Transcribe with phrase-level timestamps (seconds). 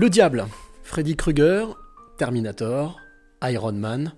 [0.00, 0.46] Le diable,
[0.82, 1.76] Freddy Krueger,
[2.16, 2.98] Terminator,
[3.42, 4.14] Iron Man,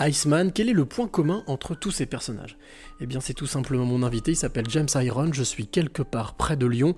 [0.00, 2.56] Iceman, quel est le point commun entre tous ces personnages?
[3.00, 6.36] Eh bien c'est tout simplement mon invité, il s'appelle James Iron, je suis quelque part
[6.36, 6.94] près de Lyon,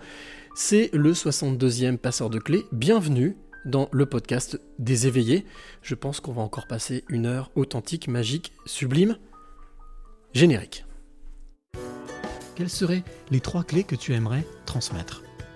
[0.54, 5.46] c'est le 62e passeur de clés, bienvenue dans le podcast des éveillés.
[5.80, 9.16] Je pense qu'on va encore passer une heure authentique, magique, sublime,
[10.34, 10.84] générique.
[12.56, 15.22] Quelles seraient les trois clés que tu aimerais transmettre?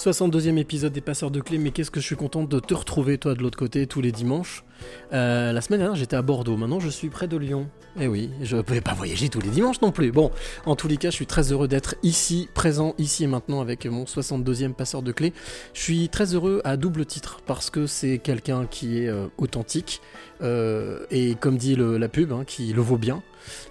[0.00, 3.18] 62e épisode des passeurs de clés, mais qu'est-ce que je suis content de te retrouver
[3.18, 4.64] toi de l'autre côté tous les dimanches.
[5.12, 7.68] Euh, la semaine dernière j'étais à Bordeaux, maintenant je suis près de Lyon.
[8.00, 10.10] Eh oui, je ne pouvais pas voyager tous les dimanches non plus.
[10.10, 10.30] Bon,
[10.64, 13.84] en tous les cas je suis très heureux d'être ici, présent ici et maintenant avec
[13.84, 15.34] mon 62e passeur de clés.
[15.74, 20.00] Je suis très heureux à double titre parce que c'est quelqu'un qui est euh, authentique
[20.40, 23.22] euh, et comme dit la pub, hein, qui le vaut bien.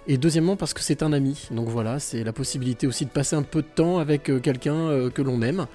[0.06, 1.48] Et deuxièmement parce que c'est un ami.
[1.50, 4.74] Donc voilà, c'est la possibilité aussi de passer un peu de temps avec euh, quelqu'un
[4.74, 5.66] euh, que l'on aime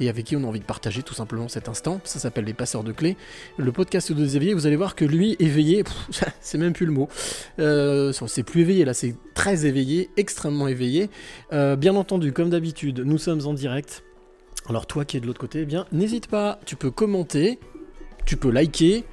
[0.00, 2.00] et avec qui on a envie de partager tout simplement cet instant.
[2.04, 3.16] Ça s'appelle les passeurs de clés.
[3.56, 5.84] Le podcast de éveillés, vous allez voir que lui, éveillé,
[6.40, 7.08] c'est même plus le mot.
[7.58, 11.10] Euh, c'est plus éveillé là, c'est très éveillé, extrêmement éveillé.
[11.52, 14.02] Bien entendu, comme d'habitude, nous sommes en direct.
[14.68, 17.58] Alors toi qui es de l'autre côté, eh bien n'hésite pas, tu peux commenter,
[18.24, 19.04] tu peux liker,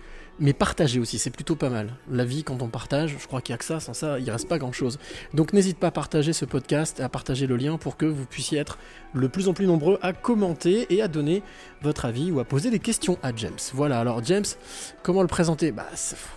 [0.42, 1.94] mais partager aussi, c'est plutôt pas mal.
[2.10, 4.30] La vie, quand on partage, je crois qu'il n'y a que ça, sans ça, il
[4.32, 4.98] reste pas grand chose.
[5.36, 8.58] Donc n'hésite pas à partager ce podcast, à partager le lien pour que vous puissiez
[8.58, 8.80] être
[9.14, 11.44] le plus en plus nombreux à commenter et à donner
[11.84, 13.60] votre avis ou à poser des questions à James.
[13.76, 14.46] Voilà, alors James,
[15.04, 15.72] comment le présenter?
[15.72, 15.88] Bah,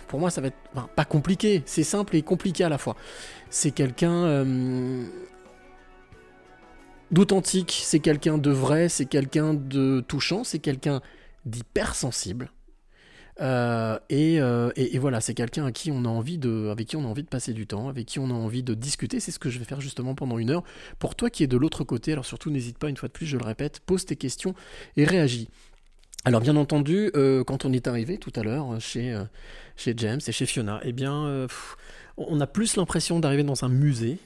[0.07, 2.95] Pour moi, ça va être pas compliqué, c'est simple et compliqué à la fois.
[3.49, 5.03] C'est quelqu'un euh,
[7.09, 11.01] d'authentique, c'est quelqu'un de vrai, c'est quelqu'un de touchant, c'est quelqu'un
[11.45, 12.51] d'hypersensible.
[13.41, 16.95] Euh, et, euh, et- voilà, c'est quelqu'un à qui on a envie de, avec qui
[16.95, 19.19] on a envie de passer du temps, avec qui on a envie de discuter.
[19.19, 20.63] C'est ce que je vais faire justement pendant une heure.
[20.99, 23.25] Pour toi qui es de l'autre côté, alors surtout n'hésite pas une fois de plus,
[23.25, 24.55] je le répète, pose tes questions
[24.95, 25.49] et réagis.
[26.23, 29.21] Alors bien entendu, euh, quand on est arrivé tout à l'heure chez,
[29.75, 31.45] chez James et chez Fiona, eh bien,
[32.17, 34.17] on a plus l'impression d'arriver dans un musée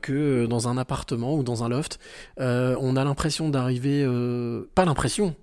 [0.00, 1.98] que dans un appartement ou dans un loft.
[2.38, 4.06] On a l'impression d'arriver,
[4.76, 5.34] pas l'impression,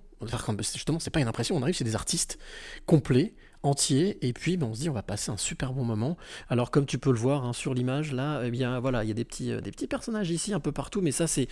[0.72, 2.38] justement c'est pas une impression, on arrive chez des artistes
[2.86, 6.16] complets, entiers, et puis ben, on se dit on va passer un super bon moment.
[6.48, 9.10] Alors comme tu peux le voir hein, sur l'image là, eh bien voilà, il y
[9.10, 11.48] a des petits, euh, des petits personnages ici un peu partout, mais ça c'est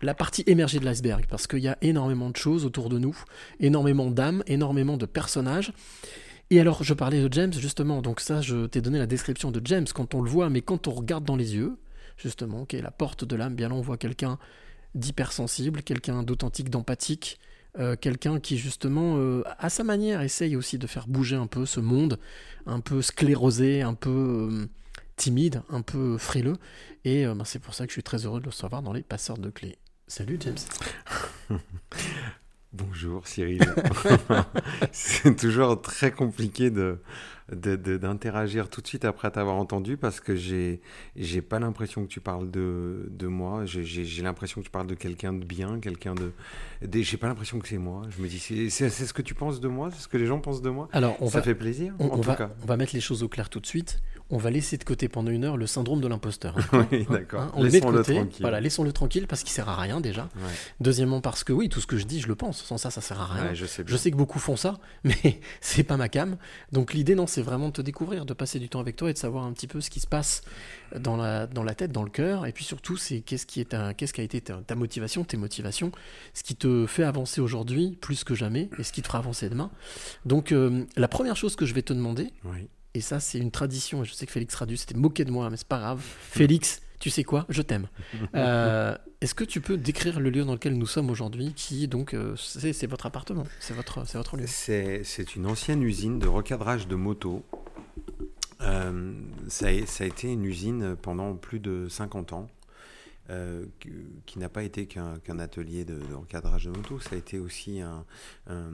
[0.00, 3.16] la partie émergée de l'iceberg, parce qu'il y a énormément de choses autour de nous,
[3.60, 5.72] énormément d'âmes, énormément de personnages.
[6.52, 9.60] Et alors, je parlais de James, justement, donc ça, je t'ai donné la description de
[9.64, 11.78] James quand on le voit, mais quand on regarde dans les yeux,
[12.18, 14.38] justement, qui est la porte de l'âme, bien là, on voit quelqu'un
[14.94, 17.38] d'hypersensible, quelqu'un d'authentique, d'empathique,
[17.78, 21.64] euh, quelqu'un qui, justement, euh, à sa manière, essaye aussi de faire bouger un peu
[21.64, 22.18] ce monde,
[22.66, 24.66] un peu sclérosé, un peu euh,
[25.16, 26.56] timide, un peu frileux.
[27.04, 29.02] Et ben, c'est pour ça que je suis très heureux de le recevoir dans les
[29.02, 29.78] passeurs de clés.
[30.06, 30.58] Salut James.
[32.72, 33.60] Bonjour Cyril.
[34.92, 36.96] c'est toujours très compliqué de,
[37.50, 40.80] d'interagir tout de suite après t'avoir entendu parce que j'ai,
[41.14, 43.66] j'ai pas l'impression que tu parles de, de moi.
[43.66, 46.32] J'ai, l'impression que tu parles de quelqu'un de bien, quelqu'un de.
[47.02, 48.02] j'ai pas l'impression que c'est moi.
[48.08, 50.38] Je me dis, c'est, ce que tu penses de moi C'est ce que les gens
[50.40, 52.50] pensent de moi Alors, on Ça va, fait plaisir, on, en on tout va, cas.
[52.62, 54.00] on va mettre les choses au clair tout de suite.
[54.32, 56.56] On va laisser de côté pendant une heure le syndrome de l'imposteur.
[56.90, 57.42] Oui, d'accord.
[57.42, 58.14] Hein, on le met de Laissons-le côté.
[58.14, 58.38] tranquille.
[58.40, 60.22] Voilà, laissons-le tranquille parce qu'il sert à rien déjà.
[60.36, 60.50] Ouais.
[60.80, 62.64] Deuxièmement parce que oui, tout ce que je dis, je le pense.
[62.64, 63.44] Sans ça, ça sert à rien.
[63.50, 63.92] Ouais, je sais bien.
[63.92, 66.36] Je sais que beaucoup font ça, mais c'est pas ma cam.
[66.72, 69.12] Donc l'idée, non, c'est vraiment de te découvrir, de passer du temps avec toi et
[69.12, 70.42] de savoir un petit peu ce qui se passe
[70.98, 72.46] dans la, dans la tête, dans le cœur.
[72.46, 75.36] Et puis surtout, c'est qu'est-ce qui, est qu'est-ce qui a été ta, ta motivation, tes
[75.36, 75.92] motivations,
[76.32, 79.50] ce qui te fait avancer aujourd'hui plus que jamais et ce qui te fera avancer
[79.50, 79.70] demain.
[80.24, 82.68] Donc euh, la première chose que je vais te demander, Oui.
[82.94, 85.56] Et ça c'est une tradition, je sais que Félix Radu s'était moqué de moi, mais
[85.56, 86.02] c'est pas grave.
[86.20, 87.88] Félix, tu sais quoi, je t'aime.
[88.34, 92.14] Euh, Est-ce que tu peux décrire le lieu dans lequel nous sommes aujourd'hui, qui donc
[92.14, 94.44] euh, c'est c'est votre appartement, c'est votre, c'est votre lieu.
[94.46, 97.44] C'est, c'est une ancienne usine de recadrage de motos.
[98.60, 99.12] Euh,
[99.48, 102.48] ça, a, ça a été une usine pendant plus de 50 ans,
[103.30, 103.64] euh,
[104.26, 107.38] qui, n'a pas été qu'un, qu'un atelier de, de recadrage de motos, ça a été
[107.38, 108.04] aussi un,
[108.46, 108.70] un-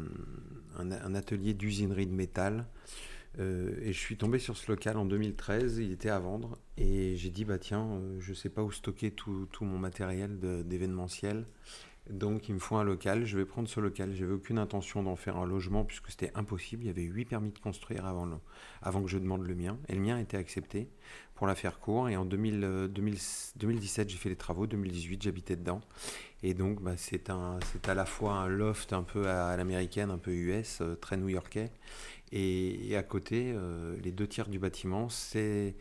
[0.79, 2.67] un un, un atelier d'usinerie de métal.
[3.38, 6.58] Euh, et je suis tombé sur ce local en 2013, il était à vendre.
[6.76, 10.38] Et j'ai dit, bah tiens, euh, je sais pas où stocker tout, tout mon matériel
[10.40, 11.46] d'événementiel.
[12.11, 14.14] Donc il me faut un local, je vais prendre ce local.
[14.14, 16.85] J'avais aucune intention d'en faire un logement puisque c'était impossible.
[16.85, 18.37] Il y avait huit permis de construire avant, le-
[18.81, 19.79] avant que je demande le mien.
[19.88, 20.88] Et le mien été accepté
[21.34, 22.08] pour la faire court.
[22.08, 23.19] Et en 2000, euh, 2000
[23.56, 24.67] 2017, j'ai fait les travaux.
[24.67, 25.81] 2018, j'habitais dedans.
[26.43, 30.32] Et donc bah, c'est à la fois un loft un peu à, l'américaine, un peu
[30.32, 31.70] US, euh, très new-yorkais.
[32.33, 35.75] Et, à côté, euh, les deux tiers du bâtiment, c'est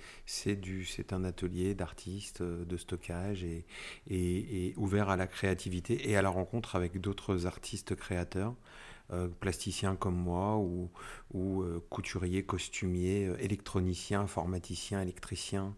[1.12, 3.66] un atelier d'artistes, euh, de stockage et,
[4.10, 8.56] et, ouvert à la créativité et à la rencontre avec d'autres artistes créateurs,
[9.12, 10.90] euh, plasticiens comme moi ou,
[11.34, 15.76] ou couturiers, costumiers, électroniciens, informaticiens, électriciens.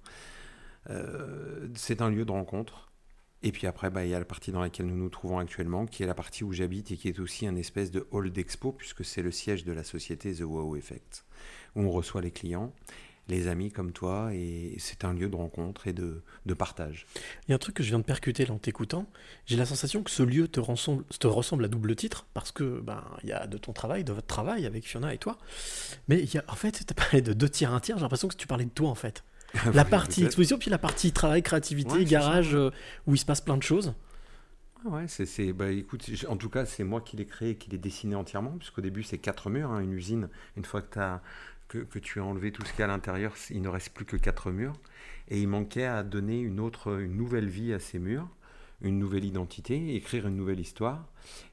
[1.76, 2.89] C'est un lieu de rencontre.
[3.42, 5.86] Et puis après, bah, il y a la partie dans laquelle nous nous trouvons actuellement,
[5.86, 8.72] qui est la partie où j'habite et qui est aussi un espèce de hall d'expo,
[8.72, 11.24] puisque c'est le siège de la société The Wow Effect,
[11.76, 12.74] où on reçoit les clients,
[13.30, 17.06] les amis comme toi, et c'est un lieu de rencontre et de, de partage.
[17.48, 19.06] Il y a un truc que je viens de percuter là en t'écoutant.
[19.46, 22.82] J'ai la sensation que ce lieu te ressemble, te ressemble à double titre parce que
[22.82, 25.38] ben il y a de ton travail, de votre travail avec Fiona et toi.
[26.08, 27.98] Mais il y a, en fait, tu as parlé de deux tiers, un tiers.
[27.98, 29.24] J'ai l'impression que tu parlais de toi en fait.
[29.74, 32.72] La partie exposition, puis la partie travail, créativité, Ouais, garage, euh,
[33.08, 33.94] où il se passe plein de choses.
[34.86, 37.70] Ah Ouais, c'est, c'est- bah, écoute, en tout cas, c'est moi qui l'ai créé, qui
[37.70, 40.30] l'ai dessiné entièrement, puisqu'au début, c'est quatre murs, hein, une usine.
[40.56, 41.00] Une fois que,
[41.68, 43.90] que, que tu as enlevé tout ce qu'il y a à l'intérieur, il ne reste
[43.94, 44.74] plus que quatre murs.
[45.30, 48.28] Et il manquait à donner une autre, une nouvelle vie à ces murs,
[48.82, 51.06] une nouvelle identité, écrire une nouvelle histoire.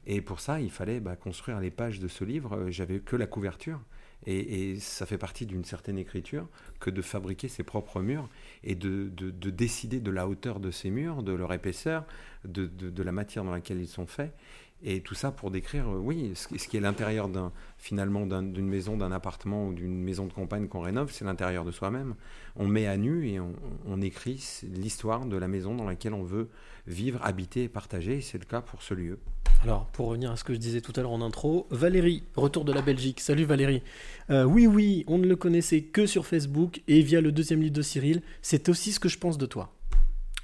[0.07, 2.67] Et pour ça, il fallait bah, construire les pages de ce livre.
[2.71, 3.81] J'avais que la couverture.
[4.27, 6.49] Et, ça fait partie d'une certaine écriture
[6.81, 8.29] que de fabriquer ses propres murs
[8.65, 12.05] et de, de- de décider de la hauteur de ces murs, de leur épaisseur,
[12.45, 14.35] de la matière dans laquelle ils sont faits.
[14.83, 18.69] Et tout ça pour décrire, euh, oui, ce, qui- est l'intérieur d'un, finalement d'un- d'une
[18.69, 22.15] maison, d'un appartement ou d'une maison de campagne qu'on rénove, c'est l'intérieur de soi-même.
[22.57, 23.55] On met à nu et on,
[23.87, 26.49] on écrit l'histoire de la maison dans laquelle on veut
[26.87, 28.19] vivre, habiter et partager.
[28.19, 29.19] Et c'est le cas pour ce lieu.
[29.63, 32.67] Alors, pour revenir à ce que je disais tout à l'heure en intro, Valérie, retour
[32.67, 33.21] de la Belgique.
[33.21, 33.83] Salut Valérie.
[34.29, 37.73] Euh, oui, oui, on ne le connaissait que sur Facebook et via le deuxième livre
[37.75, 38.21] de Cyril.
[38.43, 39.73] C'est aussi ce que je pense de toi.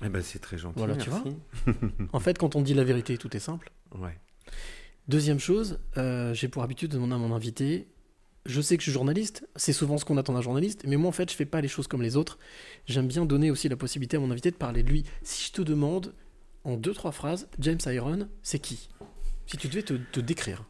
[0.04, 0.78] Eh ben, c'est très gentil.
[0.78, 1.10] Voilà, tu.
[2.14, 3.70] En fait, quand on dit la vérité, tout est simple.
[3.98, 4.18] Ouais.
[5.08, 7.88] Deuxième chose, euh, j'ai pour habitude de demander à mon invité.
[8.46, 11.08] Je sais que je suis journaliste, c'est souvent ce qu'on attend d'un journaliste, mais moi
[11.08, 12.38] en fait je fais pas les choses comme les autres.
[12.86, 15.04] J'aime bien donner aussi la possibilité à mon invité de parler de lui.
[15.22, 16.12] Si je te demande
[16.64, 18.88] en deux trois phrases, James Iron, c'est qui?
[19.46, 20.64] Si tu devais te, te décrire.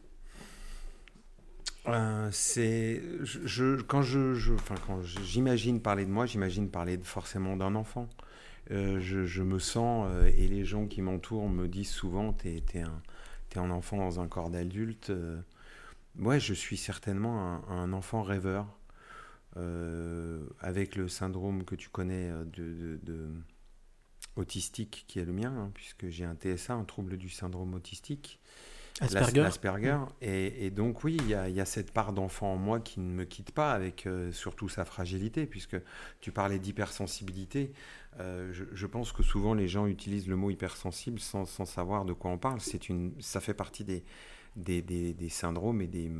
[1.87, 6.97] Euh, c'est je, je- quand je, je- enfin quand j'imagine parler de moi, j'imagine parler
[6.97, 8.07] de- forcément d'un enfant.
[8.71, 12.63] Euh, je, je me sens euh, et les gens qui m'entourent me disent souvent t'es
[12.65, 13.01] t'es un
[13.53, 15.09] t'es un enfant dans un corps d'adulte.
[15.11, 15.41] Euh,
[16.19, 18.67] ouais, je suis certainement un, un enfant rêveur
[19.57, 23.29] euh, avec le syndrome que tu connais euh, de, de- de-
[24.35, 28.39] autistique qui est le mien, hein, puisque j'ai un TSA, un trouble du syndrome autistique.
[29.01, 29.41] Asperger.
[29.41, 29.97] L'Asperger.
[30.21, 32.79] Et, et donc oui, il y a, il y a cette part d'enfant en moi
[32.79, 35.77] qui ne me quitte pas, avec euh, surtout sa fragilité, puisque
[36.21, 37.73] tu parlais d'hypersensibilité.
[38.19, 42.05] Euh, je, je pense que souvent les gens utilisent le mot hypersensible sans, sans savoir
[42.05, 42.61] de quoi on parle.
[42.61, 44.03] C'est une, ça fait partie des,
[44.55, 46.11] des, des- des syndromes et des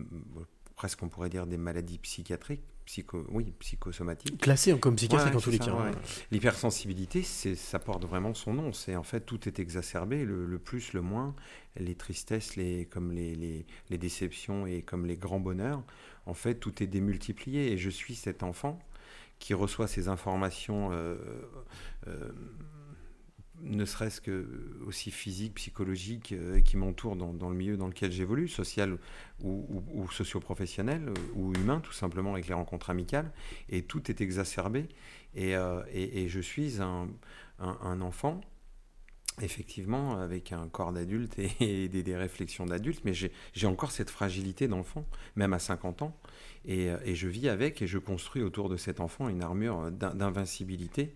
[0.76, 4.42] presque on pourrait dire des maladies psychiatriques, psycho, oui, psychosomatiques.
[4.42, 5.72] Classé comme psychiatrique Ouais, en tous les cas.
[5.72, 5.92] ouais.
[6.32, 8.74] L'hypersensibilité, ça porte vraiment son nom.
[8.74, 11.36] C'est en fait tout est exacerbé, le, le plus, le moins,
[11.78, 15.84] les tristesses, les, comme les, les, les déceptions et comme les grands bonheurs.
[16.26, 17.72] En fait, tout est démultiplié.
[17.72, 18.80] Et je suis cet enfant
[19.44, 21.18] qui reçoit ces informations, euh,
[22.08, 22.32] euh,
[23.60, 24.48] ne serait-ce que
[24.88, 28.98] aussi physiques, psychologiques, euh, qui m'entourent dans, le milieu dans lequel j'évolue, social
[29.42, 33.34] ou, ou, socio-professionnel, ou humain, tout simplement avec les rencontres amicales.
[33.68, 34.88] Et tout est exacerbé.
[35.36, 35.56] Et,
[35.92, 37.10] et, et je suis un,
[37.60, 38.40] un enfant,
[39.42, 45.06] effectivement, avec un corps d'adulte et, des, réflexions d'adulte, mais j'ai encore cette fragilité d'enfant,
[45.36, 46.16] même à 50 ans.
[46.66, 49.92] Et, euh, et je vis avec et je construis autour de cet enfant une armure
[49.92, 51.16] d'in- d'invincibilité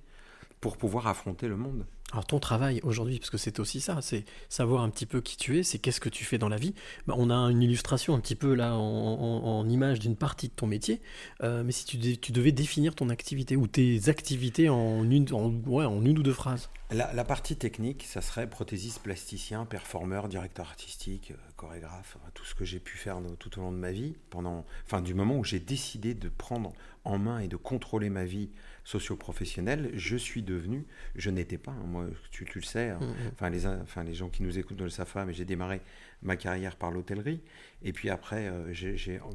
[0.60, 1.86] pour pouvoir affronter le monde.
[2.14, 5.36] Alors ton travail aujourd'hui, parce que c'est aussi ça, c'est savoir un petit peu qui
[5.36, 6.74] tu es, c'est qu'est-ce que tu fais dans la vie.
[7.06, 10.68] Bah, on a une illustration un petit peu là en, image d'une partie de ton
[10.68, 11.02] métier,
[11.44, 16.06] Euh, mais si tu, devais définir ton activité ou tes activités en une, en, en
[16.06, 16.70] une ou deux phrases.
[16.90, 22.64] La, partie technique, ça serait prothésiste, plasticien, performeur, directeur artistique, euh, chorégraphe, tout ce que
[22.64, 25.60] j'ai pu faire tout au long de ma vie, pendant, enfin, du moment où j'ai
[25.60, 26.72] décidé de prendre
[27.04, 28.52] en main et de contrôler ma vie
[28.86, 30.86] socio-professionnelle, je suis devenu,
[31.16, 32.90] je n'étais pas, moi moi, tu, tu le sais.
[32.90, 33.00] hein.
[33.02, 33.32] Mm, mm.
[33.34, 35.82] Enfin, les, enfin, les gens qui nous écoutent ne le savent pas, mais j'ai démarré
[36.22, 37.42] ma carrière par l'hôtellerie.
[37.84, 38.74] Et puis après, euh,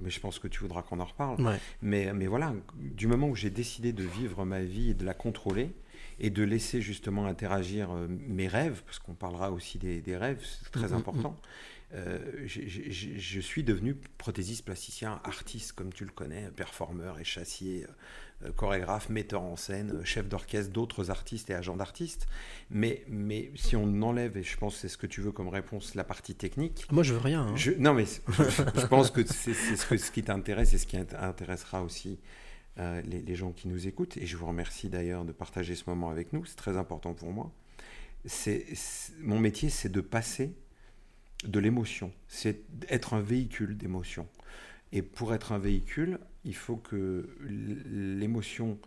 [0.03, 1.41] mais je pense que tu voudras qu'on en reparle.
[1.41, 1.59] Ouais.
[1.81, 5.15] Mais, mais voilà, du moment où j'ai décidé de vivre ma vie et de la
[5.15, 5.71] contrôler,
[6.19, 10.41] et de laisser justement interagir euh, mes rêves, parce qu'on parlera aussi des, des rêves,
[10.45, 11.37] c'est très Mhm, important,
[11.95, 17.25] euh, j'ai- j'ai- je suis devenu prothésiste plasticien, artiste comme tu le connais, performeur et
[17.25, 17.93] chassier, euh,
[18.57, 22.27] chorégraphe, metteur en scène, euh, chef d'orchestre d'autres artistes et agent d'artistes.
[22.71, 25.49] Mais, mais si on enlève, et je pense que c'est ce que tu veux comme
[25.49, 27.43] réponse, la partie technique, Moi, je veux rien.
[27.49, 27.57] hein.
[27.57, 30.97] je, non, mais je, pense que c'est ce, que- ce qui t'intéresse et ce qui
[30.97, 32.19] int- intéressera aussi
[32.79, 34.17] euh, les, les gens qui nous écoutent.
[34.17, 36.45] Et je vous remercie d'ailleurs de partager ce moment avec nous.
[36.45, 37.53] C'est très important pour moi.
[38.25, 38.67] C'est-
[39.21, 40.53] mon métier, c'est de passer
[41.45, 42.13] de l'émotion.
[42.29, 44.29] C'est être un véhicule d'émotion.
[44.93, 48.79] Et pour être un véhicule, il faut que l'émotion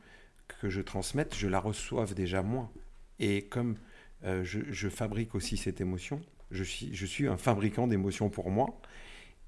[0.47, 2.71] que je transmette, je la reçoive déjà moi.
[3.19, 3.75] Et comme
[4.23, 6.21] euh, je, je fabrique aussi cette émotion,
[6.51, 8.79] je suis, je suis un fabricant d'émotions pour moi,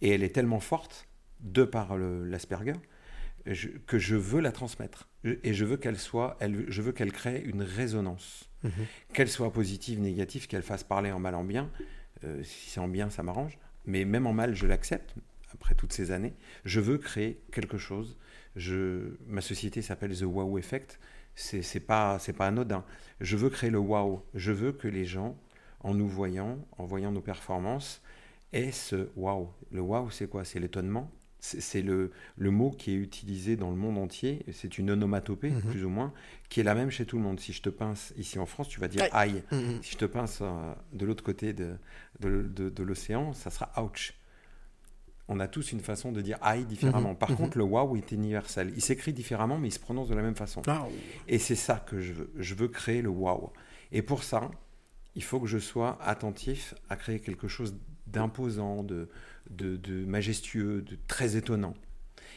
[0.01, 1.07] et elle est tellement forte,
[1.39, 2.73] de par l'Asperger,
[3.85, 5.07] que je veux la transmettre.
[5.23, 8.49] Et je veux qu'elle soit, elle, je veux qu'elle crée une résonance.
[8.63, 8.71] Mhm.
[9.13, 11.69] Qu'elle soit positive, négative, qu'elle fasse parler en mal, en bien.
[12.23, 13.57] Euh, si c'est en bien, ça m'arrange.
[13.85, 15.13] Mais même en mal, je l'accepte,
[15.53, 16.33] après toutes ces années.
[16.65, 18.17] Je veux créer quelque chose.
[18.55, 20.99] Je, ma société s'appelle The Wow Effect.
[21.35, 22.83] C'est c'est pas, c'est pas anodin.
[23.21, 24.23] Je veux créer le wow.
[24.33, 25.37] Je veux que les gens,
[25.81, 28.01] en nous voyant, en voyant nos performances,
[28.53, 29.53] aient ce wow.
[29.71, 30.43] Le wow, c'est quoi?
[30.43, 31.11] C'est l'étonnement.
[31.39, 34.43] C'est c'est le, le mot qui est utilisé dans le monde entier.
[34.51, 35.61] C'est une onomatopée, Mhm.
[35.61, 36.11] plus ou moins,
[36.49, 37.39] qui est la même chez tout le monde.
[37.39, 39.43] Si je te pince ici en France, tu vas dire aïe.
[39.51, 39.83] Mm.
[39.83, 41.75] Si je te pince euh, de l'autre côté de,
[42.21, 44.15] de, de- de l'océan, ça sera ouch.
[45.29, 47.09] On a tous une façon de dire aïe différemment.
[47.11, 47.37] Mhm, Par mhm.
[47.37, 48.71] contre, le wow est universel.
[48.75, 50.61] Il s'écrit différemment, mais il se prononce de la même façon.
[50.67, 50.87] Ah,
[51.27, 52.31] Et c'est ça que je veux.
[52.37, 53.51] Je veux créer le wow.
[53.91, 54.49] Et pour ça,
[55.15, 57.75] il faut que je sois attentif à créer quelque chose
[58.07, 59.09] d'imposant, de,
[59.49, 61.73] de, de majestueux, de très étonnant.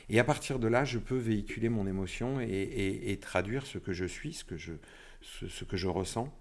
[0.08, 3.78] Et à partir de là, je peux véhiculer mon émotion et, et- et traduire ce
[3.78, 4.72] que je suis, ce que je,
[5.20, 6.32] ce, ce que je ressens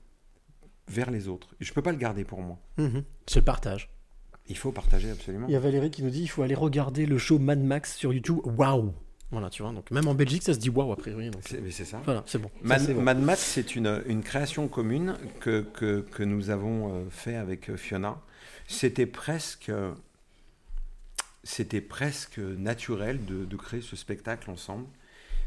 [0.87, 1.53] vers les autres.
[1.59, 2.57] Je ne peux pas le garder pour moi.
[2.77, 3.03] mhm.
[3.27, 3.91] C'est le partage.
[4.49, 5.47] Il faut partager absolument.
[5.47, 7.95] Il y a Valérie qui nous dit il faut aller regarder le show Mad Max
[7.95, 8.39] sur YouTube.
[8.43, 8.93] Waouh
[9.31, 9.71] Voilà, tu vois.
[9.71, 11.29] Donc même en Belgique, ça se dit waouh a priori.
[11.29, 12.01] Donc, Mais c'est ça.
[12.03, 12.49] voilà, c'est bon.
[12.63, 12.89] Mad.
[12.97, 17.69] Mad Max, c'est une, une création commune que, que, que nous avons euh, fait avec
[17.69, 18.19] euh, Fiona.
[18.67, 19.93] C'était presque, euh,
[21.43, 24.87] c'était presque naturel de, de créer ce spectacle ensemble.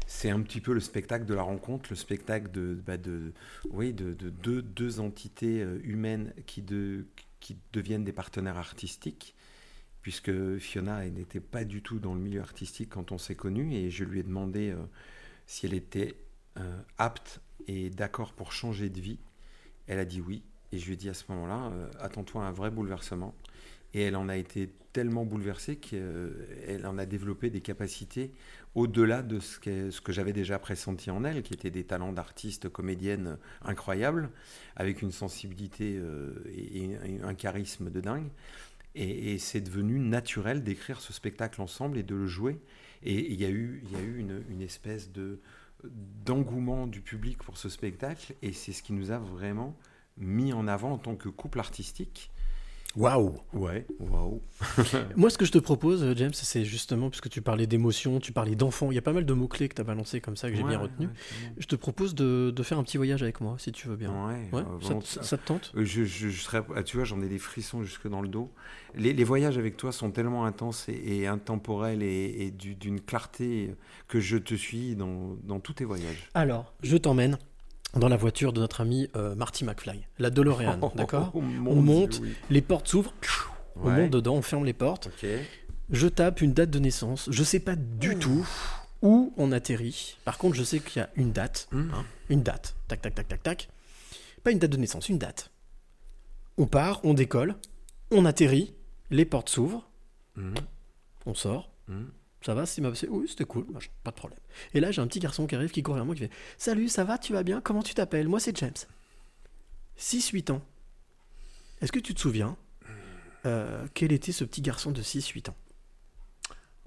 [0.07, 3.31] C'est un petit peu le spectacle de la rencontre, le spectacle de, bah, de,
[3.71, 7.05] oui, de, de deux, deux entités humaines qui, de,
[7.43, 9.35] qui deviennent des partenaires artistiques,
[10.01, 13.91] puisque Fiona n'était pas du tout dans le milieu artistique quand on s'est connus, et
[13.91, 14.77] je lui ai demandé euh,
[15.45, 16.15] si elle était
[16.57, 19.19] euh, apte et d'accord pour changer de vie.
[19.87, 22.51] Elle a dit oui, et je lui ai dit à ce moment-là, euh, attends-toi un
[22.51, 23.35] vrai bouleversement.
[23.93, 28.31] Et elle en a été tellement bouleversée qu'elle en a développé des capacités
[28.75, 32.69] au-delà de ce, ce que j'avais déjà pressenti en elle, qui étaient des talents d'artiste,
[32.69, 34.29] comédienne incroyables,
[34.75, 38.29] avec une sensibilité euh, et, un charisme de dingue.
[38.95, 42.59] Et, c'est devenu naturel d'écrire ce spectacle ensemble et de le jouer.
[43.03, 45.39] Et il y a eu, y a eu une, une espèce de
[46.25, 49.77] d'engouement du public pour ce spectacle, et c'est ce qui nous a vraiment
[50.17, 52.31] mis en avant en tant que couple artistique.
[52.95, 54.39] Waouh Ouais, waouh.
[55.15, 58.55] Moi, ce que je te propose, James, c'est justement, puisque tu parlais d'émotion, tu parlais
[58.55, 60.55] d'enfant, il y a pas mal de mots-clés que tu as balancés comme ça, que
[60.55, 61.07] j'ai bien retenu.
[61.57, 64.11] Je te propose de, de faire un petit voyage avec moi, si tu veux bien.
[64.27, 65.21] Ouais, Ouais, euh, ça, volontiers.
[65.21, 65.71] ça- ça te tente?
[65.75, 68.27] Euh, Je, je, je serais, ah, tu vois, j'en ai des frissons jusque dans le
[68.27, 68.51] dos.
[68.95, 73.01] Les, les voyages avec toi sont tellement intenses et, et intemporels et, et du- d'une
[73.01, 73.73] clarté
[74.07, 76.29] que je te suis dans, dans tous tes voyages.
[76.35, 77.39] Alors, je t'emmène
[77.93, 81.31] dans la voiture de notre ami euh, Marty McFly, la DeLorean, d'accord?
[81.33, 82.33] Oh, On Dieu, monte, oui.
[82.49, 83.13] les portes s'ouvrent,
[83.75, 85.09] on monte dedans, on ferme les portes,
[85.89, 88.47] je tape une date de naissance, je sais pas du tout
[89.01, 90.17] où on atterrit.
[90.25, 91.91] Par contre, je sais qu'il y a une date, Mmh.
[91.93, 93.69] hein, une date, tac, tac, tac, tac, tac.
[94.43, 95.51] Pas une date de naissance, une date.
[96.57, 97.55] On part, on décolle,
[98.11, 98.73] on atterrit,
[99.11, 99.89] les portes s'ouvrent,
[100.35, 100.55] Mhm.
[101.25, 101.69] on sort.
[101.89, 102.09] Mhm.
[102.45, 102.91] Ça va, c'est ma...
[103.09, 104.39] Oui, c'était cool, machin, pas de problème.
[104.73, 106.89] Et là, j'ai un petit garçon qui arrive, qui court vers moi, qui fait Salut,
[106.89, 107.61] ça va, tu vas bien?
[107.61, 108.27] Comment tu t'appelles?
[108.27, 108.73] Moi, c'est James.
[109.97, 110.61] 6-8 ans.
[111.81, 112.57] Est-ce que tu te souviens
[113.45, 115.55] euh, quel était ce petit garçon de 6-8 ans?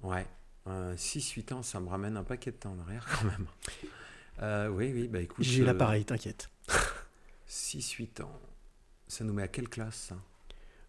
[0.02, 0.26] Ouais.
[0.66, 3.46] 6-8 ans, ça me ramène un paquet de temps en arrière quand même.
[4.42, 5.44] Euh, oui, oui, bah écoute.
[5.44, 6.50] J'ai euh, l'appareil, t'inquiète.
[7.48, 8.40] 6-8 ans.
[9.08, 10.16] Ça nous met à quelle classe ça?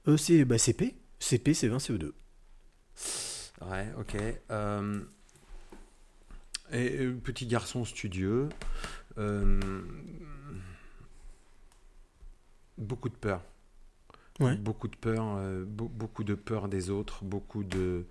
[0.07, 0.95] Euh, c'est bah, CP.
[1.19, 2.11] CP, c'est 20 CE2.
[3.61, 4.15] Ouais, ok.
[4.51, 5.01] Euh,
[6.71, 8.49] et, petit garçon studieux.
[9.17, 9.59] euh,
[12.77, 13.41] Beaucoup de peur.
[14.39, 14.55] Ouais.
[14.55, 18.05] Beaucoup de peur, euh, be- beaucoup de peur des autres, beaucoup de,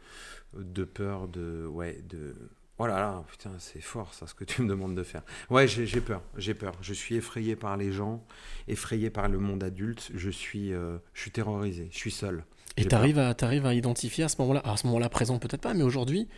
[0.55, 1.67] de peur de.
[1.71, 2.35] Ouais, de.
[2.79, 5.23] Oh là là, putain, c'est fort ça, ce que tu me demandes de faire.
[5.51, 6.75] Ouais, j'ai j'ai peur, j'ai peur.
[6.83, 8.27] Je suis effrayé par les gens,
[8.67, 10.11] effrayé par le monde adulte.
[10.15, 12.45] Je suis, euh, je suis terrorisé, je suis seul.
[12.77, 15.75] Et t'arrives à, t'arrives à identifier à ce moment-là, à ce moment-là présent peut-être pas,
[15.75, 16.29] mais aujourd'hui,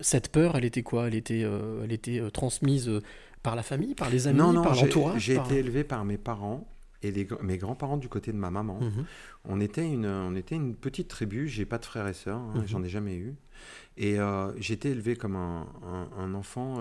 [0.00, 1.06] cette peur, elle était quoi?
[1.08, 3.00] Elle était, euh, elle était euh, transmise euh,
[3.42, 5.84] par la famille, par les amis, non, non, par j'ai l'entourage j'ai par- été élevé
[5.84, 6.66] par mes parents
[7.02, 8.78] et les mes grands-parents du côté de ma maman.
[8.80, 9.04] Mhm.
[9.44, 11.48] On était une, on était une petite tribu.
[11.48, 12.66] J'ai pas de frères et sœurs, hein, Mhm.
[12.66, 13.34] j'en ai jamais eu.
[13.98, 14.16] Et
[14.56, 16.78] j'ai été élevé comme un, un- un enfant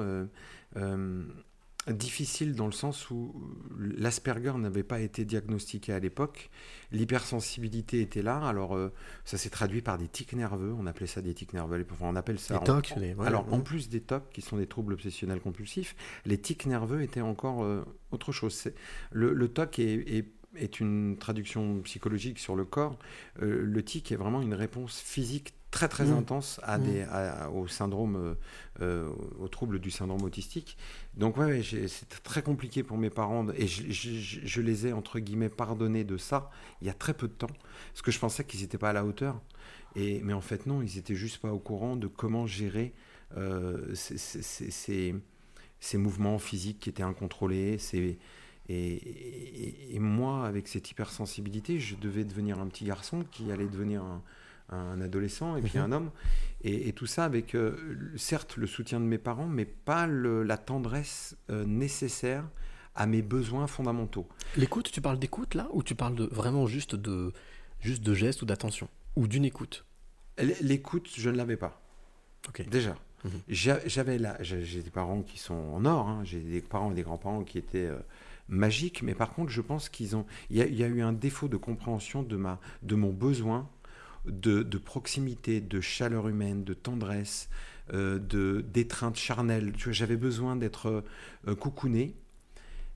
[1.92, 3.34] difficile dans le sens où
[3.78, 6.50] l'Asperger n'avait pas été diagnostiqué à l'époque.
[6.92, 8.38] L'hypersensibilité était là.
[8.48, 8.92] Alors euh,
[9.26, 10.74] ça s'est traduit par des tics nerveux.
[10.78, 11.86] On appelait ça des tics nerveux.
[11.92, 12.54] Enfin, on appelle ça.
[12.56, 13.54] Les en- tocs, les- ouais, alors ouais.
[13.54, 17.64] en plus des tocs qui sont des troubles obsessionnels compulsifs, les tics nerveux étaient encore
[17.64, 18.70] euh, autre chose.
[19.12, 22.98] Le, le TOC est, est- est une traduction psychologique sur le corps.
[23.42, 26.18] Euh, le tic est vraiment une réponse physique très très Mm.
[26.20, 26.84] intense à Mm.
[26.84, 28.36] des, à- au syndrome, euh,
[28.82, 30.78] euh, au trouble du syndrome autistique.
[31.18, 34.86] Donc ouais, ouais, c'était très compliqué pour mes parents et je, je- je- je les
[34.88, 36.50] ai entre guillemets pardonnés de ça
[36.82, 37.54] il y a très peu de temps
[37.92, 39.42] parce que je pensais qu'ils n'étaient pas à la hauteur.
[39.96, 42.94] Et, mais en fait non, ils étaient juste pas au courant de comment gérer
[43.36, 45.16] euh, ces, ces- ces- ces-
[45.80, 47.78] ces mouvements physiques qui étaient incontrôlés.
[47.80, 48.20] Ces,
[48.70, 53.68] et, et- et moi, avec cette hypersensibilité, je devais devenir un petit garçon qui allait
[53.68, 54.22] devenir un,
[54.70, 55.84] un adolescent et puis Mhm.
[55.86, 56.12] un homme.
[56.64, 57.76] Et, et tout ça avec, euh,
[58.16, 62.46] certes, le soutien de mes parents, mais pas le- la tendresse euh, nécessaire
[62.96, 64.28] à mes besoins fondamentaux.
[64.56, 67.34] L'écoute, tu parles d'écoute là, ou tu parles de vraiment juste de,
[67.82, 69.86] juste de gestes ou d'attention, ou d'une écoute?
[70.62, 71.82] L'écoute, je ne l'avais pas.
[72.70, 72.96] Déjà.
[73.24, 73.32] Mhm.
[73.48, 76.22] J'a- J'avais là, j'ai des parents qui sont en or, hein.
[76.26, 77.98] j'ai des parents et des grands-parents qui étaient euh,
[78.50, 81.48] magiques, mais par contre, je pense qu'ils ont, il y, y a eu un défaut
[81.48, 83.70] de compréhension de ma, de mon besoin
[84.26, 87.50] de, de proximité, de chaleur humaine, de tendresse,
[87.94, 89.74] euh, de d'étreinte charnelle.
[89.78, 91.04] J'avais besoin d'être
[91.48, 92.16] euh, coucouné.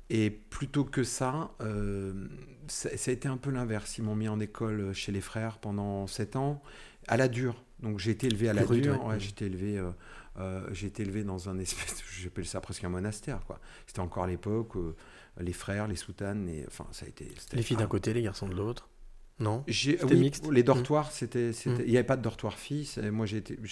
[0.10, 2.28] Et plutôt que ça, euh,
[2.68, 3.98] ça, ça a été un peu l'inverse.
[3.98, 6.64] Ils m'ont mis en école chez les frères pendant 7 ans,
[7.08, 7.64] à la dure.
[7.80, 9.04] Donc j'ai été élevé à la rude, dure.
[9.04, 9.14] ouais.
[9.14, 9.92] Ouais, j'ai été élevé, euh,
[10.40, 13.42] euh, j'ai été élevé dans un espèce, j'appelle ça presque un monastère.
[13.46, 13.60] quoi.
[13.86, 14.96] C'était encore l'époque, euh,
[15.40, 17.32] les frères, les soutanes, et, enfin ça a été.
[17.54, 18.90] Les filles d'un côté, les garçons de l'autre
[19.40, 19.64] Non
[20.00, 21.86] C'était oui, mixte Les dortoirs, c'était, c'était- Mm.
[21.86, 22.90] il n'y avait pas de dortoir filles.
[23.12, 23.26] Moi,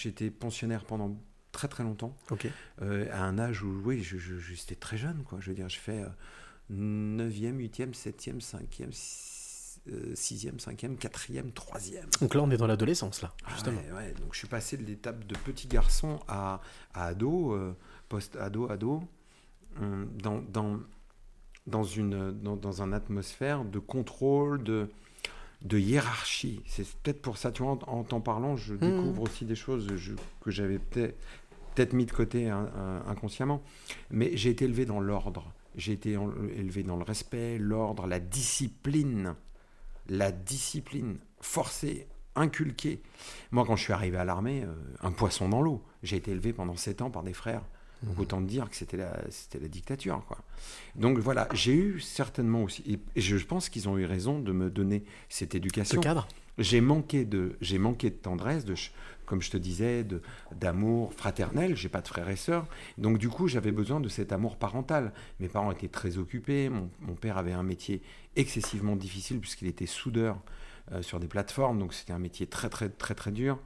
[0.08, 1.16] été pensionnaire pendant
[1.52, 2.16] très très longtemps,
[2.82, 5.38] euh, à un âge où, oui, je, je- j'étais très jeune, quoi.
[5.40, 6.08] Je veux dire, je fais euh,
[6.70, 8.90] 9e, 8e, 7e, 5e,
[10.14, 12.04] 6e, 5e, 4e, 3e.
[12.20, 13.78] Donc là, on est dans l'adolescence là, Ah justement.
[13.78, 14.14] ouais, ouais.
[14.20, 16.60] Donc je suis passé de l'étape de petit garçon à,
[16.92, 17.74] à ado, euh,
[18.08, 19.02] post-ado, ado,
[19.80, 20.80] euh, dans, dans,
[21.66, 24.90] dans, une, dans, dans une atmosphère de contrôle, de,
[25.66, 26.62] de hiérarchie.
[26.66, 29.88] C'est peut-être pour ça, tu vois, en, en t'en parlant, je découvre aussi des choses
[29.96, 31.16] je- que j'avais peut-être
[31.74, 32.70] peut-être mis de côté hein,
[33.06, 33.62] inconsciemment.
[34.10, 35.52] Mais j'ai été élevé dans l'ordre.
[35.74, 39.34] J'ai été en- élevé dans le respect, l'ordre, la discipline.
[40.08, 43.02] La discipline forcée, inculquée.
[43.50, 45.82] Moi, quand je suis arrivé à l'armée, euh, un poisson dans l'eau.
[46.02, 47.62] J'ai été élevé pendant sept ans par des frères.
[48.06, 50.22] Donc autant dire que c'était la, c'était la dictature.
[50.28, 50.38] Quoi.
[50.94, 52.82] Donc voilà, j'ai eu certainement aussi,
[53.16, 56.00] et- je pense qu'ils ont eu raison de me donner cette Ce éducation.
[56.00, 56.26] cadre
[56.58, 58.74] J'ai manqué de, j'ai manqué de tendresse, de,
[59.26, 60.22] comme je te disais, de,
[60.54, 61.74] d'amour fraternel.
[61.76, 62.66] J'ai pas de frères et sœurs,
[62.96, 65.12] donc du coup j'avais besoin de cet amour parental.
[65.40, 66.68] Mes parents étaient très occupés.
[66.68, 68.02] Mon, mon père avait un métier
[68.36, 70.38] excessivement difficile puisqu'il était soudeur
[70.92, 73.58] euh, sur des plateformes, donc c'était un métier très très très très dur.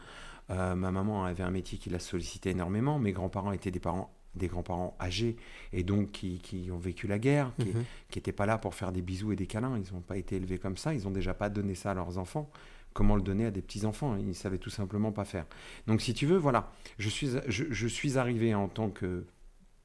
[0.49, 2.99] Euh, ma maman avait un métier qui la sollicitait énormément.
[2.99, 5.37] Mes grands-parents étaient des parents des grands-parents âgés
[5.73, 7.85] et donc qui, qui ont vécu la guerre, qui Mhm.
[8.15, 9.77] n'étaient pas là pour faire des bisous et des câlins.
[9.77, 10.95] Ils n'ont pas été élevés comme ça.
[10.95, 12.49] Ils n'ont déjà pas donné ça à leurs enfants.
[12.93, 14.17] Comment le donner à des petits-enfants?
[14.17, 15.47] Ils ne savaient tout simplement pas faire.
[15.87, 19.25] Donc, si tu veux, voilà, je suis, je, je suis arrivé en tant que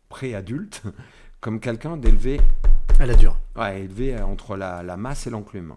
[0.09, 0.83] pré-adulte
[1.41, 2.39] comme quelqu'un d'élevé
[2.99, 3.37] À la dure.
[3.55, 5.75] Ouais, élevé entre la, la masse et l'enclume.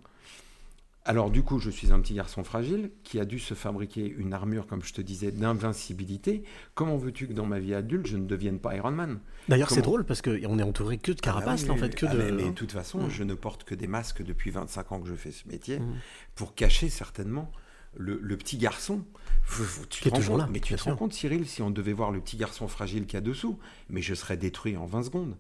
[1.09, 4.35] Alors du coup, je suis un petit garçon fragile qui a dû se fabriquer une
[4.35, 6.43] armure, comme je te disais, d'invincibilité.
[6.75, 9.19] Comment veux-tu que dans ma vie adulte, je ne devienne pas Iron Man?
[9.49, 12.05] D'ailleurs, c'est drôle parce qu'on est entouré que de carapaces, Ah là, en fait, que
[12.07, 12.19] ah, de.
[12.19, 13.11] mais, mais de toute façon, Mm.
[13.11, 15.95] je ne porte que des masques depuis 25 ans que je fais ce métier Mm.
[16.35, 17.51] pour cacher certainement
[17.97, 19.03] le, le petit garçon.
[19.89, 21.95] Tu Qui est toujours compte- là, Mais tu te rends compte, Cyril, si on devait
[21.95, 25.05] voir le petit garçon fragile qu'il y a dessous, mais je serais détruit en 20
[25.05, 25.37] secondes.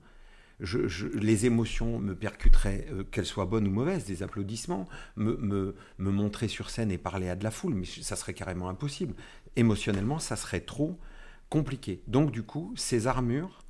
[0.60, 5.36] Je- je- les émotions me percuteraient, euh, qu'elles soient bonnes ou mauvaises, des applaudissements, me,
[5.36, 8.68] me, me montrer sur scène et parler à de la foule, mais ça serait carrément
[8.68, 9.14] impossible.
[9.56, 10.98] Émotionnellement, ça serait trop
[11.48, 12.02] compliqué.
[12.08, 13.62] Donc du coup, ces armures,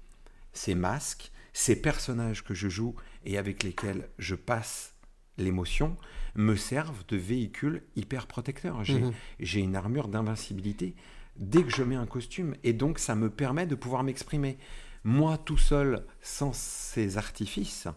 [0.53, 4.95] ces masques, ces personnages que je joue et avec lesquels je passe
[5.37, 5.97] l'émotion,
[6.35, 8.83] me servent de véhicule hyper protecteur.
[8.85, 9.13] J'ai Mhm.
[9.41, 10.95] j'ai une armure d'invincibilité
[11.37, 12.55] dès que je mets un costume.
[12.65, 14.59] Et donc, ça me permet de pouvoir m'exprimer.
[15.09, 17.89] Moi, tout seul, sans ces artifices,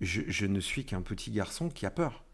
[0.00, 2.24] je, je ne suis qu'un petit garçon qui a peur.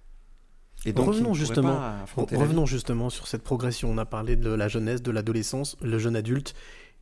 [0.87, 1.79] Et donc, revenons justement,
[2.17, 3.91] revenons justement sur cette progression.
[3.91, 6.55] On a parlé de la jeunesse, de l'adolescence, le jeune adulte.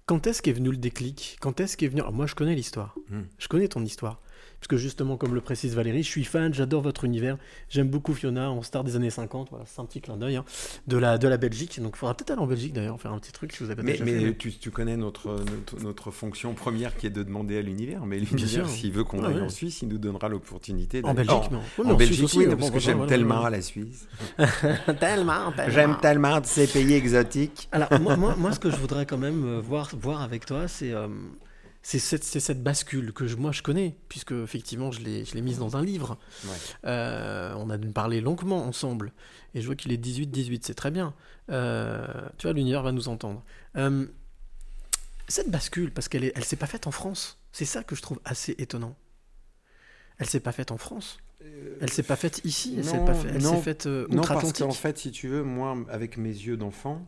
[0.06, 1.36] Quand est-ce qu'est venu le déclic?
[1.40, 2.96] Quand est-ce qu'est venu Alors, Moi, je connais l'histoire.
[3.10, 3.22] Hmm.
[3.38, 4.20] Je connais ton histoire.
[4.60, 7.36] Parce que justement, comme le précise Valérie, je suis fan, j'adore votre univers.
[7.68, 9.48] J'aime beaucoup Fiona en star des années 50.
[9.50, 10.44] Voilà, c'est un petit clin d'œil hein,
[10.86, 11.80] de, la, de la Belgique.
[11.80, 13.82] Donc, il faudra peut-être aller en Belgique d'ailleurs, faire un petit truc si vous avez
[13.82, 14.34] Mais, déjà mais fait.
[14.34, 18.06] tu, tu connais notre, notre, notre fonction première qui est de demander à l'univers.
[18.06, 19.40] Mais l'univers, s'il veut qu'on Ah aille ouais.
[19.42, 21.58] en Suisse, il nous donnera l'opportunité En Belgique, Oh, non.
[21.58, 23.56] En Oui, mais Belgique, Suisse aussi, oui, hein, parce bon, que j'aime voilà, tellement voilà.
[23.58, 24.08] la Suisse.
[25.00, 25.72] tellement, tellement.
[25.72, 27.68] J'aime tellement ces pays exotiques.
[27.72, 30.68] Alors, moi, moi, moi, ce que je voudrais quand même euh, voir, voir avec toi,
[30.68, 31.08] c'est euh,
[31.88, 35.58] c'est cette, bascule que je, moi je connais, puisque effectivement je l'ai je l'ai mise
[35.58, 36.18] dans un livre.
[36.44, 36.50] Ouais.
[36.84, 39.12] Euh, on a parlé longuement ensemble,
[39.54, 41.14] et je vois qu'il est 18-18, c'est très bien.
[41.48, 42.04] Euh,
[42.38, 43.44] tu vois, l'univers va nous entendre.
[43.76, 44.04] Euh,
[45.28, 48.02] cette bascule, parce qu'elle est- elle s'est pas faite en France, c'est ça que je
[48.02, 48.96] trouve assez étonnant.
[50.18, 51.18] Elle s'est pas faite en France.
[51.80, 52.74] Elle s'est pas faite ici.
[52.78, 55.44] Elle s'est pas fait- elle non, faite euh, Non, parce qu'en fait, si tu veux,
[55.44, 57.06] moi, avec mes yeux d'enfant,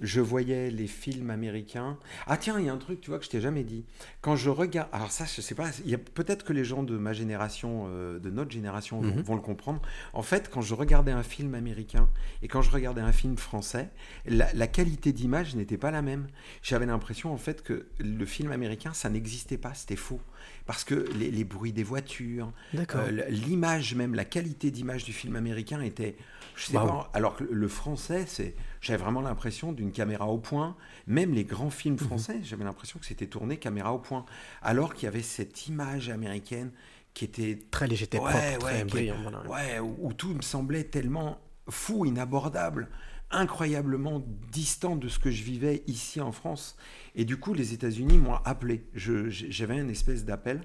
[0.00, 1.98] je voyais les films américains.
[2.26, 3.84] Ah tiens, il y a un truc, tu vois, que je t'ai jamais dit.
[4.20, 6.82] Quand je regarde, alors ça, je sais pas, il y a peut-être que les gens
[6.82, 9.22] de ma génération, euh, de notre génération, vont, Mhm.
[9.22, 9.82] vont le comprendre.
[10.12, 12.08] En fait, quand je regardais un film américain
[12.42, 13.88] et quand je regardais un film français,
[14.26, 16.28] la, la qualité d'image n'était pas la même.
[16.62, 20.20] J'avais l'impression, en fait, que le film américain, ça n'existait pas, c'était faux.
[20.66, 22.52] Parce que les, les bruits des voitures,
[22.98, 26.16] euh, l'image même, la qualité d'image du film américain était,
[26.56, 30.76] je sais pas, alors que le français, c'est, j'avais vraiment l'impression d'une caméra au point.
[31.06, 32.06] Même les grands films Mhm.
[32.06, 34.24] français, j'avais l'impression que c'était tourné caméra au point.
[34.62, 36.70] Alors qu'il y avait cette image américaine
[37.14, 39.16] qui était Très léger, Ouais, propre, ouais, très brillant.
[39.22, 39.42] voilà.
[39.48, 41.38] Ouais, où, où tout me semblait tellement
[41.68, 42.88] fou, inabordable,
[43.30, 46.76] incroyablement distant de ce que je vivais ici en France.
[47.14, 48.84] Et du coup, les États-Unis m'ont appelé.
[48.94, 50.62] J'avais une espèce d'appel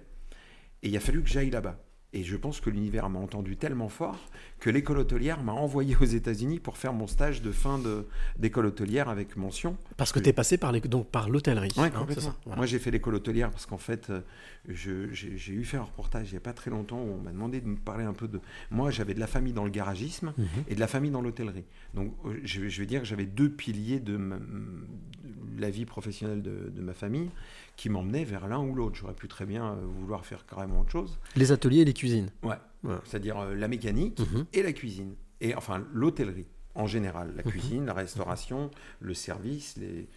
[0.81, 1.82] et il a fallu que j'aille là-bas.
[2.15, 4.17] Et je pense que l'univers m'a entendu tellement fort
[4.59, 8.05] que l'école hôtelière m'a envoyé aux États-Unis pour faire mon stage de fin de-
[8.37, 9.77] d'école hôtelière avec mention.
[9.97, 11.71] Parce que tu es passé par l'hôtellerie.
[11.75, 12.23] Ouais, hein, c'est complètement.
[12.23, 12.57] ça, voilà.
[12.57, 14.21] Moi, j'ai fait l'école hôtelière parce qu'en fait, euh,
[14.69, 17.61] j'ai eu fait un reportage il n'y a pas très longtemps où on m'a demandé
[17.61, 18.39] de me parler un peu de.
[18.71, 20.45] Moi, j'avais de la famille dans le garagisme Mhm.
[20.69, 21.65] et de la famille dans l'hôtellerie.
[21.93, 25.85] Donc, euh, je, je vais dire que j'avais deux piliers de, ma- de la vie
[25.85, 27.29] professionnelle de, de ma famille
[27.75, 28.95] qui m'emmenaient vers l'un ou l'autre.
[28.95, 31.17] J'aurais pu très bien euh, vouloir faire carrément autre chose.
[31.35, 32.29] Les ateliers et les cuisines.
[32.43, 32.55] Ouais.
[32.83, 32.95] Ouais.
[33.05, 34.45] C'est-à-dire euh, la mécanique Mhm.
[34.53, 35.15] et la cuisine.
[35.41, 37.29] Et enfin, l'hôtellerie en général.
[37.29, 37.35] Mhm.
[37.37, 39.75] La cuisine, la restauration, le service.
[39.77, 40.07] Les...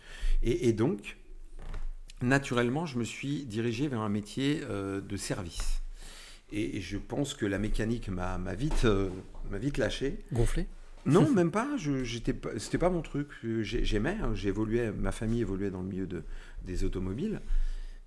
[0.42, 1.16] Et, et donc,
[2.22, 5.80] naturellement, je me suis dirigé vers un métier euh, de service.
[6.52, 9.10] Et, et je pense que la mécanique m'a vite, euh,
[9.52, 10.24] vite lâché.
[10.32, 10.66] Gonflé?
[11.04, 11.68] Non, même pas.
[12.58, 13.28] C'était pas mon truc.
[13.60, 14.16] J'ai- J'aimais.
[14.22, 14.90] hein, J'évoluais.
[14.90, 16.24] Ma famille évoluait dans le milieu de,
[16.66, 17.40] des automobiles.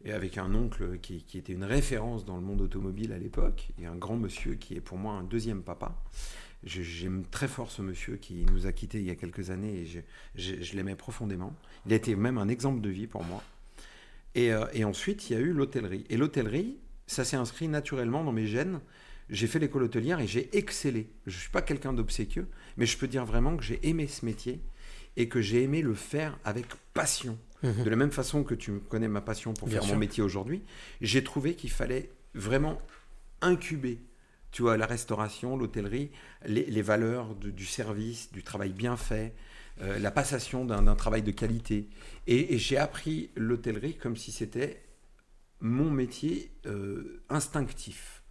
[0.05, 3.85] Et avec un oncle qui, était une référence dans le monde automobile à l'époque, et
[3.85, 6.01] un grand monsieur qui est pour moi un deuxième papa.
[6.63, 10.03] J'aime très fort ce monsieur qui nous a quittés il y a quelques années et
[10.35, 11.53] je l'aimais profondément.
[11.85, 13.43] Il a été même un exemple de vie pour moi.
[14.35, 16.05] Et, euh, et ensuite, il y a eu l'hôtellerie.
[16.09, 18.81] Et l'hôtellerie, ça s'est inscrit naturellement dans mes gènes.
[19.29, 21.07] J'ai fait l'école hôtelière et j'ai excellé.
[21.27, 24.25] Je ne suis pas quelqu'un d'obséquieux, mais je peux dire vraiment que j'ai aimé ce
[24.25, 24.59] métier
[25.17, 27.37] et que j'ai aimé le faire avec passion.
[27.63, 27.83] Mhm.
[27.83, 29.93] De la même façon que tu connais ma passion pour Bien faire sûr.
[29.93, 30.63] mon métier aujourd'hui,
[31.01, 32.81] j'ai trouvé qu'il fallait vraiment
[33.41, 33.99] incuber,
[34.51, 36.11] tu vois, la restauration, l'hôtellerie,
[36.45, 39.33] les, les valeurs de- du service, du travail bien fait,
[39.81, 41.87] euh, la passation d'un d'un travail de qualité.
[42.27, 44.81] Et, et j'ai appris l'hôtellerie comme si c'était
[45.61, 48.23] mon métier euh, instinctif.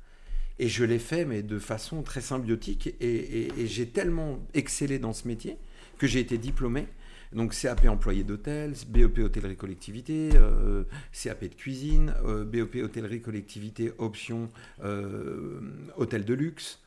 [0.59, 2.89] Et je l'ai fait, mais de façon très symbiotique.
[3.01, 5.57] Et, et- et j'ai tellement excellé dans ce métier
[5.99, 6.87] que j'ai été diplômé.
[7.33, 13.93] Donc CAP employé d'hôtel, BEP hôtellerie collectivité, euh, CAP de cuisine, euh, BEP hôtellerie collectivité
[13.99, 14.49] option
[14.83, 15.61] euh,
[15.97, 16.81] hôtel de luxe.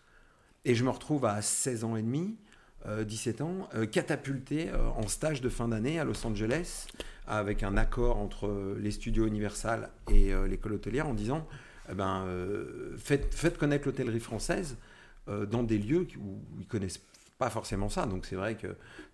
[0.66, 2.36] Et je me retrouve à 16 ans et demi,
[2.88, 6.88] euh, 17 ans, euh, catapulté euh, en stage de fin d'année à Los Angeles,
[7.28, 11.48] avec un accord entre les studios Universal et l'école hôtelière en disant
[11.90, 12.26] eh ben,
[12.98, 14.76] faites, faites connaître l'hôtellerie française
[15.28, 17.00] dans des lieux où ils connaissent
[17.42, 18.06] pas forcément ça.
[18.06, 18.68] Donc c'est vrai que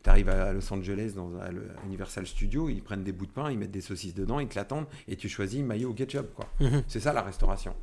[0.04, 1.50] tu arrives à Los Angeles dans un- à
[1.86, 4.56] Universal Studio, ils prennent des bouts de pain, ils mettent des saucisses dedans, ils te
[4.56, 6.34] l'attendent et tu choisis maillot ou ketchup.
[6.36, 6.46] Quoi.
[6.60, 6.84] Mhm.
[6.88, 7.74] C'est ça la restauration.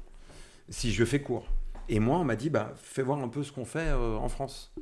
[0.69, 1.47] Si je fais court.
[1.89, 4.29] Et moi, on m'a dit, bah, fais voir un peu ce qu'on fait euh, en
[4.29, 4.75] France.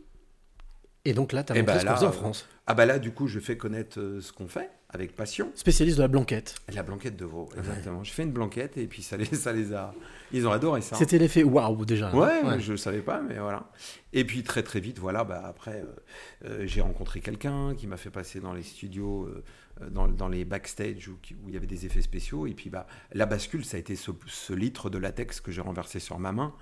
[1.05, 2.49] Et donc là, tu as montré ben ce qu'on en euh, France.
[2.67, 5.51] Ah bah là, du coup, je fais connaître euh, ce qu'on fait avec passion.
[5.55, 6.57] Spécialiste de la blanquette.
[6.73, 8.05] La blanquette de veau, exactement.
[8.05, 9.95] J'ai fait une blanquette et puis ça les, ça les a...
[10.33, 10.97] Ils ont adoré ça.
[10.97, 12.15] C'était l'effet waouh déjà.
[12.15, 13.71] Ouais, je savais pas, mais voilà.
[14.13, 17.97] Et puis très très vite, voilà, bah, après, euh, euh, j'ai rencontré quelqu'un qui m'a
[17.97, 21.67] fait passer dans les studios, euh, dans, dans les backstage où, où il y avait
[21.67, 22.47] des effets spéciaux.
[22.47, 25.63] Et puis bah, la bascule, ça a été ce, ce litre de latex que j'ai
[25.63, 26.53] renversé sur ma main.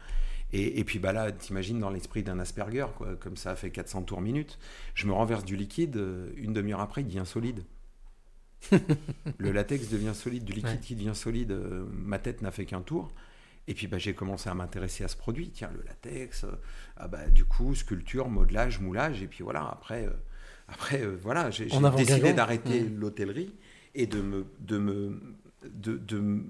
[0.52, 3.70] Et, et puis bah là, t'imagines dans l'esprit d'un Asperger, quoi, comme ça a fait
[3.70, 4.58] 400 tours minute,
[4.94, 6.00] je me renverse du liquide,
[6.36, 7.64] une demi-heure après, il devient solide.
[9.38, 10.80] Le latex devient solide, du liquide Ouais.
[10.80, 13.12] qui devient solide, euh, ma tête n'a fait qu'un tour.
[13.68, 16.48] Et puis bah, j'ai commencé à m'intéresser à ce produit, tiens, le latex, euh,
[16.96, 20.12] ah bah, du coup, sculpture, modelage, moulage, et puis voilà, après, euh,
[20.68, 23.54] après voilà, j'ai décidé d'arrêter l'hôtellerie
[23.94, 25.20] et de me, de me,
[25.64, 26.42] de, de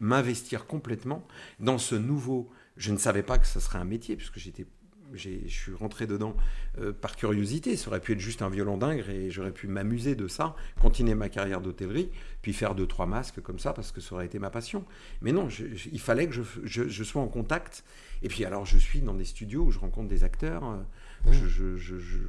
[0.00, 1.26] m'investir complètement
[1.60, 2.50] dans ce nouveau.
[2.76, 4.66] Je ne savais pas que ce serait un métier, puisque j'étais,
[5.14, 6.36] je suis rentré dedans
[6.78, 7.76] euh, par curiosité.
[7.76, 11.14] Ça aurait pu être juste un violon d'ingre et j'aurais pu m'amuser de ça, continuer
[11.14, 12.10] ma carrière d'hôtellerie,
[12.42, 14.84] puis faire deux trois masques comme ça parce que ça aurait été ma passion.
[15.22, 17.84] Mais non, je- je- il fallait que je, sois en contact.
[18.22, 20.64] Et puis alors, je suis dans des studios où je rencontre des acteurs.
[20.64, 21.32] euh,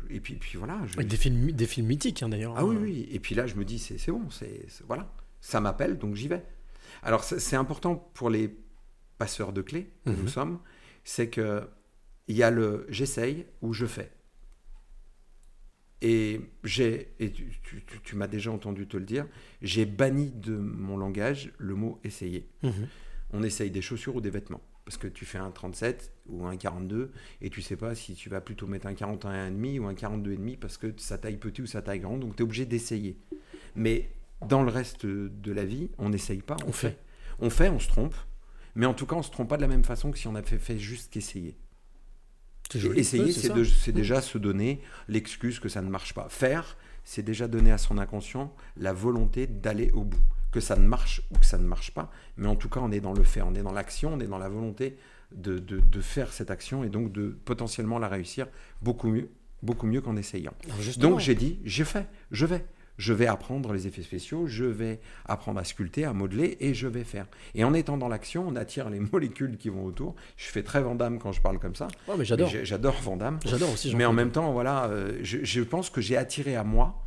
[0.10, 0.80] et puis, puis voilà.
[0.98, 2.54] des films, des films mythiques hein, d'ailleurs.
[2.58, 3.08] ah oui, oui.
[3.12, 5.12] Et puis là, je me dis, c'est bon, c'est voilà,
[5.42, 6.44] ça m'appelle, donc j'y vais.
[7.04, 8.56] Alors, c'est important pour les
[9.18, 10.22] passeurs de clés que Mhm.
[10.24, 10.60] nous sommes,
[11.04, 11.68] c'est que
[12.30, 14.12] il y a le j'essaye ou je fais.
[16.02, 19.28] Et j'ai, et tu, tu- tu- tu m'as déjà entendu te le dire,
[19.62, 22.48] j'ai banni de mon langage le mot essayer.
[22.64, 22.88] Mhm.
[23.34, 24.62] On essaye des chaussures ou des vêtements.
[24.86, 27.12] Parce que tu fais un 37 ou un 42
[27.42, 30.78] et tu sais pas si tu vas plutôt mettre un 41,5 ou un 42,5 parce
[30.78, 32.18] que ça taille petit ou ça taille grand.
[32.18, 33.18] Donc tu es obligé d'essayer.
[33.76, 34.10] Mais
[34.48, 36.92] dans le reste de la vie, on n'essaye pas, on, On fait.
[36.92, 36.98] fait.
[37.40, 38.16] On fait, on se trompe.
[38.76, 40.36] Mais en tout cas, on se trompe pas de la même façon que si on
[40.36, 41.56] avait fait juste qu'essayer.
[42.78, 43.00] Joli.
[43.00, 46.28] Essayer, c'est de- déjà se donner l'excuse que ça ne marche pas.
[46.30, 50.20] Faire, c'est déjà donner à son inconscient la volonté d'aller au bout.
[50.52, 52.12] Que ça ne marche ou que ça ne marche pas.
[52.38, 54.28] Mais en tout cas, on est dans le faire, on est dans l'action, on est
[54.28, 54.98] dans la volonté
[55.32, 58.48] de, de- de faire cette action et donc de potentiellement la réussir
[58.82, 59.30] beaucoup mieux,
[59.62, 60.54] beaucoup mieux qu'en essayant.
[60.98, 62.66] Donc j'ai dit, j'ai fait, je vais.
[63.00, 66.86] Je vais apprendre les effets spéciaux, je vais apprendre à sculpter, à modeler et je
[66.88, 67.26] vais faire.
[67.56, 70.16] Et en étant dans l'action, on attire les molécules qui vont autour.
[70.36, 71.88] Je fais très Vandame quand je parle comme ça.
[72.10, 72.52] Ouais, mais j'adore.
[72.64, 73.40] J'adore Vandame.
[73.46, 73.96] J'adore aussi.
[73.96, 77.02] Mais en même temps, voilà, euh, je, je pense que j'ai attiré à moi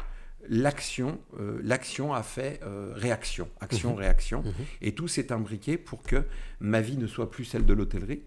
[0.49, 1.19] l'action.
[1.39, 4.43] euh, l'action a fait euh, réaction, action-réaction.
[4.43, 4.53] Mhm.
[4.81, 6.25] Et tout s'est imbriqué pour que
[6.59, 8.23] ma vie ne soit plus celle de l'hôtellerie,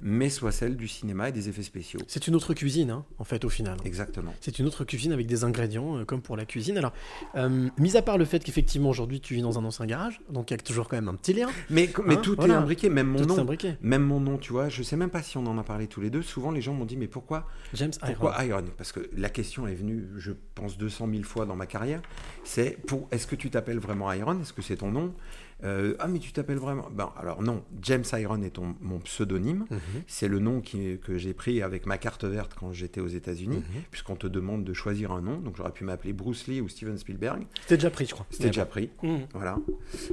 [0.00, 2.00] mais soit celle du cinéma et des effets spéciaux.
[2.06, 3.78] C'est une autre cuisine, hein, en fait, au final.
[3.84, 4.34] Exactement.
[4.40, 6.76] C'est une autre cuisine avec des ingrédients, euh, comme pour la cuisine.
[6.76, 6.92] Alors,
[7.34, 10.50] euh, mis à part le fait qu'effectivement, aujourd'hui, tu vis dans un ancien garage, donc
[10.50, 11.48] il y a toujours quand même un petit lien.
[11.70, 12.54] Mais, mais Hein, tout voilà.
[12.54, 13.38] est imbriqué, même mon Tout est nom.
[13.38, 13.74] imbriqué.
[13.80, 16.00] Même mon nom, tu vois, je sais même pas si on en a parlé tous
[16.00, 16.22] les deux.
[16.22, 18.58] Souvent, les gens m'ont dit, mais pourquoi, James pourquoi Iron.
[18.60, 18.64] Iron?
[18.76, 22.02] Parce que la question est venue, je pense, 200 000 fois dans ma carrière.
[22.44, 24.38] C'est, pour, est-ce que tu t'appelles vraiment Iron?
[24.40, 25.14] Est-ce que c'est ton nom?
[25.64, 26.86] Euh, Ah, mais tu t'appelles vraiment...
[26.92, 29.64] Ben, alors non, James Iron est ton- mon pseudonyme.
[29.70, 29.78] Mhm.
[30.06, 33.56] C'est le nom qui- que j'ai pris avec ma carte verte quand j'étais aux États-Unis,
[33.58, 33.82] Mhm.
[33.90, 35.38] puisqu'on te demande de choisir un nom.
[35.38, 37.46] Donc j'aurais pu m'appeler Bruce Lee ou Steven Spielberg.
[37.62, 38.26] C'était déjà pris, je crois.
[38.30, 38.90] C'était déjà pris.
[39.02, 39.20] Mhm.
[39.32, 39.56] Voilà.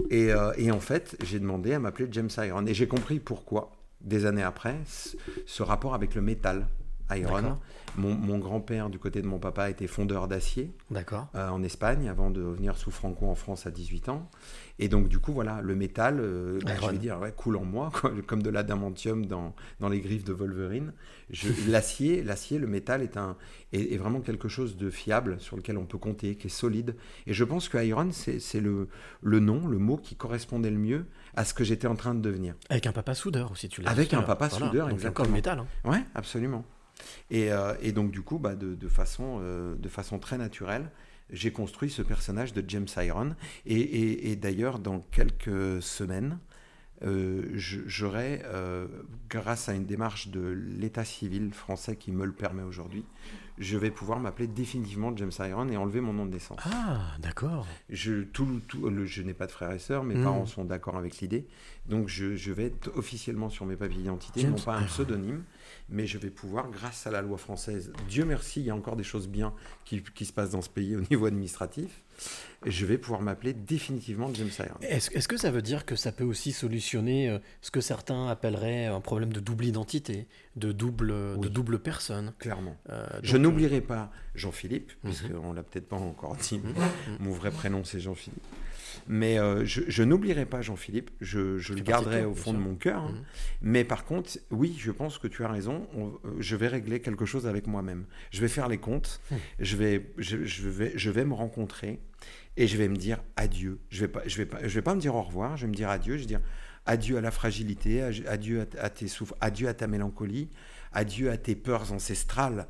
[0.10, 2.66] Et, euh, et en fait, j'ai demandé à m'appeler James Iron.
[2.66, 4.76] Et j'ai compris pourquoi, des années après,
[5.46, 6.68] ce, rapport avec le métal.
[7.12, 7.58] Iron.
[7.98, 10.72] Mon, mon grand-père, du côté de mon papa, était fondeur d'acier
[11.36, 14.28] euh, en Espagne avant de venir sous Franco en France à 18 ans.
[14.80, 17.64] Et donc, du coup, voilà, le métal, euh, bah, je vais dire, ouais, coule en
[17.64, 20.94] moi, quoi, comme de l'adamantium dans, dans les griffes de Wolverine.
[21.68, 23.38] L'acier, l'acier, le métal est, un,
[23.72, 26.96] est, est vraiment quelque chose de fiable sur lequel on peut compter, qui est solide.
[27.28, 28.88] Et je pense que Iron, c'est le,
[29.22, 31.06] le nom, le mot qui correspondait le mieux
[31.36, 32.56] à ce que j'étais en train de devenir.
[32.70, 34.26] Avec un papa soudeur aussi, tu l'as Avec un l'heure.
[34.26, 35.28] papa soudeur, donc exactement.
[35.28, 35.60] Le métal.
[35.60, 35.68] hein.
[35.90, 36.66] Ouais, absolument.
[37.32, 40.90] Et, euh, et donc, du coup, bah, de, de façon, euh, de façon très naturelle,
[41.34, 43.36] j'ai construit ce personnage de James Iron.
[43.66, 46.38] Et, d'ailleurs, dans quelques semaines,
[47.04, 48.88] euh, j'aurai, euh,
[49.30, 53.04] grâce à une démarche de l'état civil français qui me le permet aujourd'hui,
[53.60, 56.60] je vais pouvoir m'appeler définitivement James Iron et enlever mon nom de naissance.
[56.66, 57.68] Ah, d'accord.
[57.90, 60.24] Je, tout, tout- le- je n'ai pas de frères et sœurs, mes Mm.
[60.24, 61.46] parents sont d'accord avec l'idée.
[61.88, 65.44] Donc je, je vais être officiellement sur mes papiers d'identité, non pas un pseudonyme,
[65.90, 68.96] mais je vais pouvoir, grâce à la loi française, Dieu merci, il y a encore
[68.96, 69.54] des choses bien
[69.86, 72.02] qui, qui se passent dans ce pays au niveau administratif,
[72.66, 74.78] je vais pouvoir m'appeler définitivement James Iron.
[74.82, 78.28] Est-ce est-ce que ça veut dire que ça peut aussi solutionner euh, ce que certains
[78.30, 82.78] appelleraient un problème de double identité, de double, de double personne Clairement.
[82.90, 85.12] Euh, Je donc, n'oublierai pas Jean-Philippe, Mhm.
[85.12, 87.18] puisqu'on l'a peut-être pas encore dit, mais Mhm.
[87.20, 88.44] mon vrai prénom c'est Jean-Philippe.
[89.08, 92.60] Mais euh, je, je n'oublierai pas Jean-Philippe, je, je le garderai toi, au fond de
[92.60, 93.02] mon cœur.
[93.02, 93.12] hein.
[93.12, 93.24] Mhm.
[93.62, 97.00] Mais par contre, oui, je pense que tu as raison, on- euh, je vais régler
[97.02, 98.06] quelque chose avec moi-même.
[98.32, 99.36] Je vais faire les comptes, Hmm.
[99.60, 102.00] je, vais, je, je vais, je vais me rencontrer
[102.56, 103.80] et je vais me dire adieu.
[103.90, 105.70] Je vais pas, je vais pas, je vais pas me dire au revoir, je vais
[105.72, 106.42] me dire adieu, je vais dire
[106.86, 110.50] adieu à la fragilité, adieu à, tes souffres, adieu à ta mélancolie,
[110.92, 112.68] adieu à tes peurs ancestrales,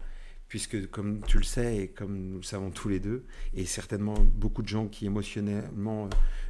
[0.53, 3.23] puisque comme tu le sais et comme nous le savons tous les deux,
[3.55, 6.09] et certainement beaucoup de gens qui émotionnellement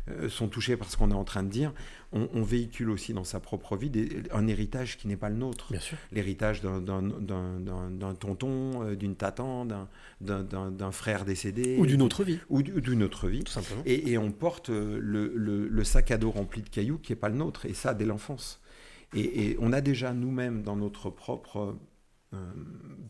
[0.09, 1.71] euh, sont touchés par ce qu'on est en train de dire,
[2.11, 5.37] on, on véhicule aussi dans sa propre vie des- un héritage qui n'est pas le
[5.37, 5.71] nôtre.
[5.71, 5.97] Bien sûr.
[6.11, 6.81] L'héritage d'un-
[8.19, 9.65] tonton, euh, d'une tatan,
[10.19, 11.77] d'un- frère décédé.
[11.79, 13.45] Ou d'une autre vie, Ou d'une autre vie.
[13.45, 13.83] tout simplement.
[13.85, 17.13] Et, et on porte euh, le, le- le sac à dos rempli de cailloux qui
[17.13, 18.59] n'est pas le nôtre, et ça dès l'enfance.
[19.15, 21.77] Et, et on a déjà nous-mêmes dans notre propre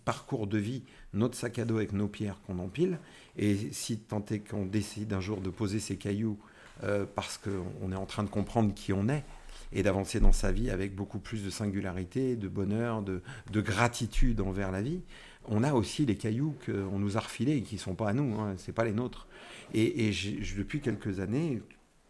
[0.05, 0.83] parcours de vie
[1.13, 2.99] notre sac à dos avec nos pierres qu'on empile.
[3.37, 6.37] Et si tant est qu'on décide un jour de poser ces cailloux
[6.83, 9.23] euh, parce qu'on est en train de comprendre qui on est
[9.71, 14.41] et d'avancer dans sa vie avec beaucoup plus de singularité, de bonheur, de, de gratitude
[14.41, 15.01] envers la vie,
[15.47, 18.13] on a aussi les cailloux qu'on nous a refilés et qui ne sont pas à
[18.13, 19.27] nous, hein, c'est pas les nôtres.
[19.73, 21.61] Et, et j'ai- je- depuis quelques années,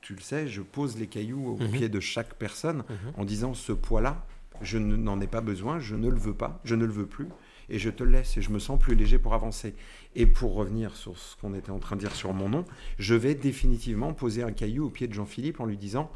[0.01, 1.71] tu le sais, je pose les cailloux au Mhm.
[1.71, 3.13] pied de chaque personne Mhm.
[3.17, 4.25] en disant ce poids-là,
[4.61, 7.05] je ne- n'en ai pas besoin, je ne le veux pas, je ne le veux
[7.05, 7.27] plus,
[7.69, 9.75] et je te laisse, et je me sens plus léger pour avancer.
[10.15, 12.65] Et pour revenir sur ce qu'on était en train de dire sur mon nom,
[12.99, 16.11] je vais définitivement poser un caillou au pied de Jean-Philippe en lui disant,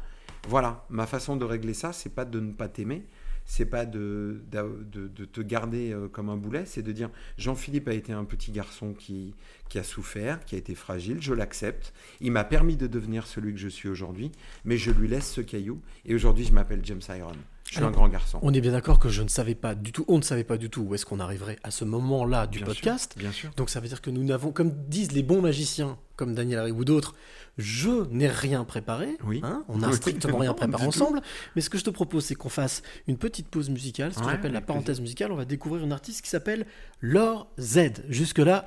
[0.48, 3.04] voilà, ma façon de régler ça, c'est pas de ne pas t'aimer,
[3.44, 7.94] c'est pas de, de, te garder euh, comme un boulet, c'est de dire Jean-Philippe a
[7.94, 9.34] été un petit garçon qui
[9.74, 13.58] a souffert, qui a été fragile, je l'accepte, il m'a permis de devenir celui que
[13.58, 14.30] je suis aujourd'hui,
[14.64, 17.32] mais je lui laisse ce caillou, et aujourd'hui je m'appelle James Iron.
[17.68, 18.38] Je suis Alors, un grand garçon.
[18.40, 20.56] On est bien d'accord que je ne savais pas du tout, on ne savait pas
[20.56, 23.14] du tout où est-ce qu'on arriverait à ce moment-là du Bien podcast.
[23.18, 23.50] Bien sûr.
[23.56, 26.70] Donc ça veut dire que nous n'avons, comme disent les bons magiciens, comme Daniel Harry
[26.72, 27.14] ou d'autres,
[27.58, 29.18] je n'ai rien préparé.
[29.22, 29.40] Oui.
[29.44, 30.88] hein, on n'a strictement rien préparé tout.
[30.88, 31.20] ensemble.
[31.56, 34.24] Mais ce que je te propose, c'est qu'on fasse une petite pause musicale, ce que
[34.24, 35.30] Ouais, j'appelle la parenthèse musicale.
[35.32, 36.64] On va découvrir une artiste qui s'appelle
[37.02, 37.90] Laure Z.
[38.08, 38.66] Jusque-là,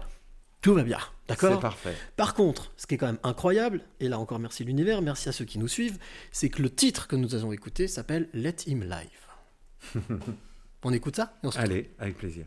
[0.62, 1.00] tout va bien.
[1.28, 1.96] D'accord C'est parfait.
[2.18, 5.32] Par contre, ce qui est quand même incroyable, et là encore merci l'univers, merci à
[5.32, 5.98] ceux qui nous suivent,
[6.32, 10.02] c'est que le titre que nous avons écouté s'appelle Let Him Live.
[10.84, 11.76] on écoute ça et on se retrouve.
[11.76, 12.46] Allez, avec plaisir.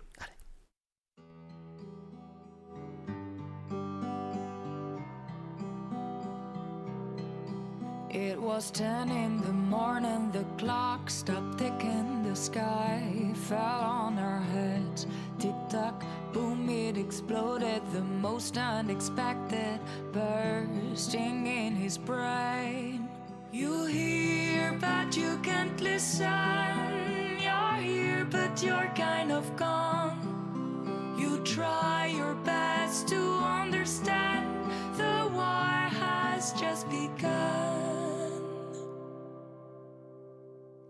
[8.15, 13.03] It was ten in the morning, the clock stopped ticking, the sky
[13.35, 15.09] fell on our heads.
[15.41, 19.81] Tick tock, boom, it exploded, the most unexpected,
[20.13, 23.09] bursting in his brain.
[23.51, 26.31] You hear, but you can't listen.
[27.43, 31.17] You're here, but you're kind of gone.
[31.19, 34.47] You try your best to understand.
[34.97, 37.64] The war has just begun.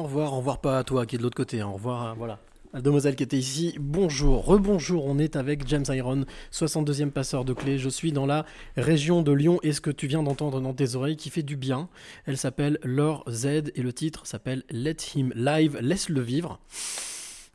[0.00, 1.68] revoir, au revoir pas à toi qui est de l'autre côté, hein.
[1.68, 2.38] au revoir, voilà.
[2.72, 7.52] La demoiselle qui était ici, bonjour, rebonjour, on est avec James Iron, 62e passeur de
[7.52, 7.76] clé.
[7.76, 8.46] Je suis dans la
[8.78, 11.56] région de Lyon et ce que tu viens d'entendre dans tes oreilles qui fait du
[11.56, 11.90] bien,
[12.24, 16.58] elle s'appelle Laure Z et le titre s'appelle Let Him Live, laisse-le vivre.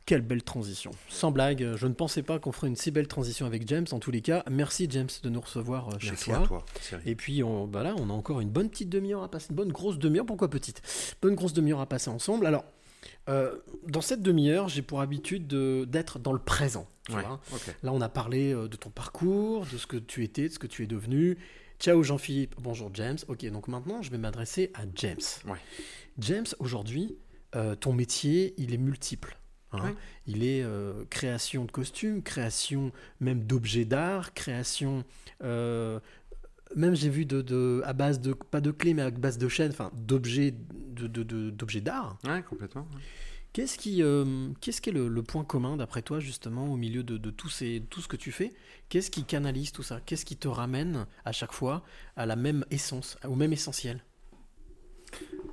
[0.08, 0.90] Quelle belle transition.
[1.10, 3.84] Sans blague, je ne pensais pas qu'on ferait une si belle transition avec James.
[3.92, 6.38] En tous les cas, merci James de nous recevoir euh, chez Merci toi.
[6.38, 6.64] à toi.
[6.80, 7.02] Thierry.
[7.10, 9.56] Et puis on, bah là, on a encore une bonne petite demi-heure à passer, une
[9.56, 10.24] bonne grosse demi-heure.
[10.24, 10.80] Pourquoi petite?
[11.20, 12.46] Bonne grosse demi-heure à passer ensemble.
[12.46, 12.64] Alors,
[13.28, 13.54] euh,
[13.86, 16.86] dans cette demi-heure, j'ai pour habitude de- d'être dans le présent.
[17.06, 17.38] tu Ouais, vois.
[17.52, 17.74] ok.
[17.82, 20.58] Là, on a parlé euh, de ton parcours, de ce que tu étais, de ce
[20.58, 21.36] que tu es devenu.
[21.80, 23.18] Ciao Jean-Philippe, bonjour James.
[23.28, 25.18] Ok, donc maintenant, je vais m'adresser à James.
[25.46, 25.58] Ouais.
[26.18, 27.18] James, aujourd'hui,
[27.56, 29.36] euh, ton métier, il est multiple.
[29.72, 29.94] Hein.
[30.26, 35.04] Il est euh, création de costumes, création même d'objets d'art, création
[35.42, 36.00] euh,
[36.76, 39.48] même j'ai vu de, de- à base de pas de clés mais à base de
[39.48, 40.54] chaînes, enfin d'objets
[40.96, 42.18] d'objets d'art.
[42.24, 42.86] Ouais, complètement.
[43.54, 47.02] Qu'est-ce qui, euh, qu'est-ce qui est le, le point commun d'après toi justement au milieu
[47.02, 48.52] de, ces, tout ce que tu fais?
[48.88, 50.00] Qu'est-ce qui canalise tout ça?
[50.04, 51.82] Qu'est-ce qui te ramène à chaque fois
[52.16, 54.04] à la même essence, au même essentiel?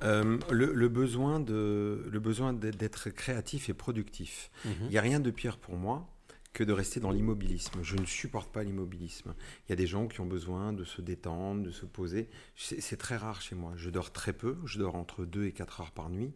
[0.02, 4.50] Euh, le, le besoin de le besoin d'être- créatif et productif.
[4.64, 4.72] Mhm.
[4.82, 6.06] Il n'y a rien de pire pour moi
[6.52, 7.80] que de rester dans l'immobilisme.
[7.82, 9.34] Je ne supporte pas l'immobilisme.
[9.66, 12.28] Il y a des gens qui ont besoin de se détendre, de se poser.
[12.56, 13.72] C'est très rare chez moi.
[13.76, 14.56] Je dors très peu.
[14.64, 16.32] Je dors entre 2 et 4 heures par nuit.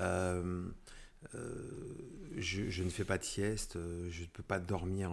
[0.00, 0.62] Euh,
[1.34, 1.54] euh,
[2.36, 3.78] je, je ne fais pas de sieste.
[4.10, 5.10] Je ne peux pas dormir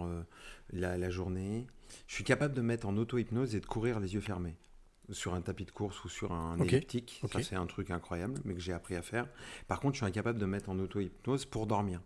[0.72, 1.66] la, la journée.
[2.06, 4.54] Je suis capable de me mettre en auto-hypnose et de courir les yeux fermés
[5.10, 7.22] sur un tapis de course ou sur un Ok, elliptique.
[7.32, 9.28] Ça, c'est un truc incroyable, mais que j'ai appris à faire.
[9.68, 12.00] Par contre, je suis incapable de me mettre en auto-hypnose pour dormir.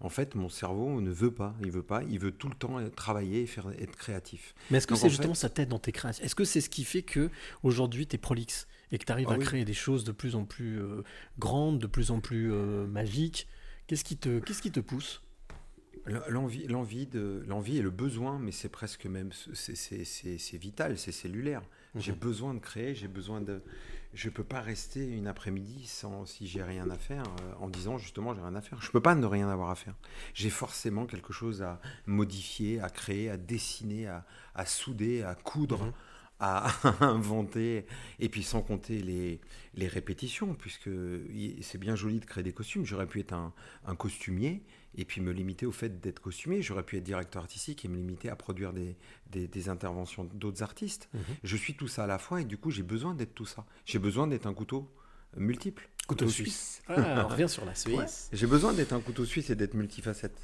[0.00, 2.78] En fait, mon cerveau ne veut pas, il veut pas, il veut tout le temps
[2.90, 4.54] travailler et faire, être créatif.
[4.70, 6.24] Mais est-ce que c'est en justement fait- sa tête dans tes créations?
[6.24, 7.30] Est-ce que c'est ce qui fait que
[7.64, 9.44] aujourd'hui tu es prolixe et que tu arrives Ah à oui.
[9.44, 11.02] créer des choses de plus en plus euh,
[11.40, 13.48] grandes, de plus en plus euh, magiques?
[13.88, 15.20] Qu'est-ce qui te, qu'est-ce qui te pousse?
[16.28, 21.62] L'envie, l'envie, de, l'envie et le besoin, mais c'est presque même, c'est vital, c'est cellulaire.
[21.98, 22.18] J'ai Mhm.
[22.18, 23.62] besoin de créer, j'ai besoin de.
[24.14, 27.98] Je peux pas rester une après-midi sans si j'ai rien à faire euh, en disant
[27.98, 28.80] justement j'ai rien à faire.
[28.80, 29.94] Je peux pas ne rien avoir à faire.
[30.32, 34.24] J'ai forcément quelque chose à modifier, à créer, à dessiner, à,
[34.54, 35.84] à souder, à coudre.
[35.84, 35.92] Mhm.
[36.40, 36.68] à
[37.04, 37.84] inventer,
[38.20, 39.40] et puis sans compter les,
[39.74, 40.88] les répétitions, puisque
[41.62, 42.84] c'est bien joli de créer des costumes.
[42.84, 43.52] J'aurais pu être un,
[43.84, 44.62] un costumier
[44.98, 46.60] et puis me limiter au fait d'être costumier.
[46.60, 48.96] J'aurais pu être directeur artistique et me limiter à produire des,
[49.30, 51.08] des, des interventions d'autres artistes.
[51.14, 51.20] Mhm.
[51.44, 53.64] Je suis tout ça à la fois et du coup j'ai besoin d'être tout ça.
[53.86, 54.90] J'ai besoin d'être un couteau
[55.36, 55.88] multiple.
[56.06, 56.82] Couteau suisse.
[56.88, 57.96] Ah, on revient sur la Suisse.
[57.96, 58.06] Ouais.
[58.32, 60.38] J'ai besoin d'être un couteau suisse et d'être multifacette.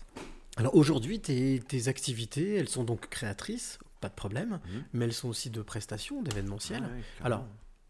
[0.57, 4.84] Alors aujourd'hui, tes, tes activités, elles sont donc créatrices, pas de problème, Mhm.
[4.92, 6.82] mais elles sont aussi de prestations, d'événementiel.
[6.84, 7.02] Ah ouais.
[7.24, 7.46] Alors,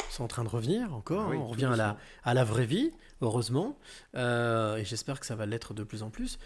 [0.09, 2.65] c'est en train de revenir encore, Ah oui, on revient à la, à la vraie
[2.67, 2.93] vie,
[3.25, 3.79] heureusement,
[4.15, 6.39] euh, et j'espère que ça va l'être de plus en plus.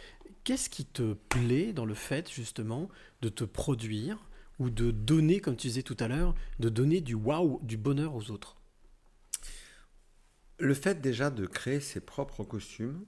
[0.45, 2.89] Qu'est-ce qui te plaît dans le fait justement
[3.21, 4.19] de te produire
[4.59, 8.15] ou de donner, comme tu disais tout à l'heure, de donner du waouh, du bonheur
[8.15, 8.57] aux autres?
[10.59, 13.05] Le fait déjà de créer ses propres costumes,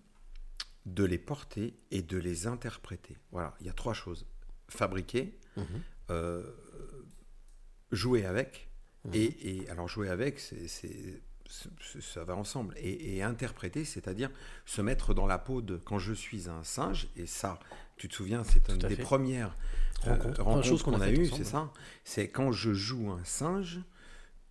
[0.86, 3.16] de les porter et de les interpréter.
[3.32, 4.26] Voilà, il y a trois choses.
[4.68, 5.64] Fabriquer, Mhm.
[6.10, 6.44] euh,
[7.90, 8.68] jouer avec,
[9.04, 9.14] Mhm.
[9.14, 11.22] et, et alors jouer avec, c'est-
[12.01, 12.74] ça va ensemble.
[12.78, 14.30] Et, et interpréter, c'est-à-dire
[14.66, 17.59] se mettre dans la peau de quand je suis un singe, et ça,
[17.96, 19.03] tu te souviens, c'est une des fait.
[19.03, 19.57] premières
[20.07, 21.72] euh, rencontres qu'on a eues, c'est ça.
[22.05, 23.80] C'est quand je joue un singe,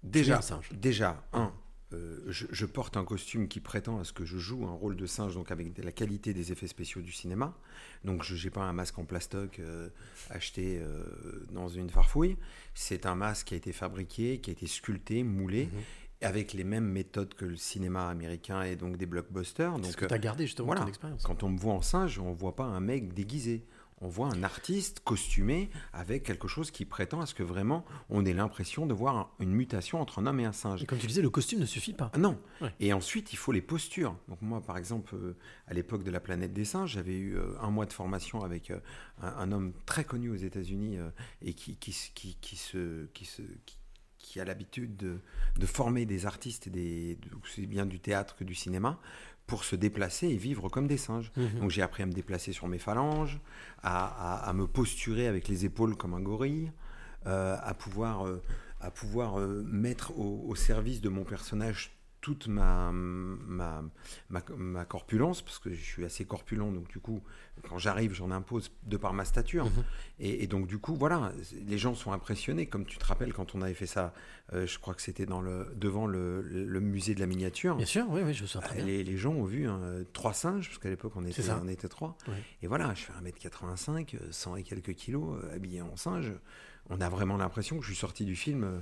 [0.04, 0.70] déjà, un singe.
[0.74, 1.52] déjà, un,
[1.94, 4.96] euh, je, je porte un costume qui prétend à ce que je joue un rôle
[4.96, 7.58] de singe, donc avec de la qualité des effets spéciaux du cinéma.
[8.04, 9.90] Donc je n'ai pas un masque en plastoc euh,
[10.30, 11.04] acheté euh,
[11.52, 12.38] dans une farfouille.
[12.76, 15.82] C'est un masque qui a été fabriqué, qui a été sculpté, moulé, Mhm.
[16.22, 19.74] Avec les mêmes méthodes que le cinéma américain et donc des blockbusters.
[19.78, 20.82] Ce Donc que tu as gardé justement voilà.
[20.82, 21.24] ton expérience.
[21.24, 23.66] quand on me voit en singe, on ne voit pas un mec déguisé.
[24.02, 28.26] On voit un artiste costumé avec quelque chose qui prétend à ce que vraiment on
[28.26, 30.82] ait l'impression de voir un- une mutation entre un homme et un singe.
[30.82, 32.10] Et comme tu disais, le costume ne suffit pas.
[32.18, 32.40] Non.
[32.62, 32.74] Ouais.
[32.80, 34.16] Et ensuite, il faut les postures.
[34.30, 35.36] Donc moi, par exemple, euh,
[35.68, 38.72] à l'époque de la planète des singes, j'avais eu euh, un mois de formation avec
[38.72, 38.80] euh,
[39.22, 40.98] un, un homme très connu aux États-Unis
[41.42, 43.79] et qui, qui, se- qui, qui se, qui, se, qui,
[44.20, 45.20] qui a l'habitude de,
[45.58, 49.00] de former des artistes, et des, de- aussi bien du théâtre que du cinéma,
[49.48, 51.32] pour se déplacer et vivre comme des singes.
[51.36, 51.62] Mhm.
[51.62, 53.40] Donc j'ai appris à me déplacer sur mes phalanges,
[53.82, 54.06] à,
[54.44, 56.72] à- à me posturer avec les épaules comme un gorille,
[57.26, 58.42] euh, à pouvoir, euh,
[58.80, 61.92] à pouvoir euh, mettre au, au service de mon personnage
[62.22, 63.84] toute ma, ma,
[64.30, 67.22] ma, ma corpulence, parce que je suis assez corpulent, donc du coup,
[67.68, 69.66] quand j'arrive, j'en impose de par ma stature.
[69.66, 69.84] Mhm.
[70.20, 71.32] Et, et donc, du coup, voilà,
[71.66, 72.66] les gens sont impressionnés.
[72.66, 74.14] Comme tu te rappelles, quand on avait fait ça,
[74.54, 77.76] euh, je crois que c'était dans le, devant le, le musée de la miniature.
[77.76, 78.86] Bien sûr, oui, oui, je très bien.
[78.86, 79.80] Les, les gens ont vu hein,
[80.14, 82.18] trois singes, parce qu'à l'époque, on était, on était trois.
[82.62, 86.34] Et voilà, je fais 1m85, euh, 100 et quelques kilos, euh, habillé en singe.
[86.90, 88.82] On a vraiment l'impression que je suis sorti du film euh, euh,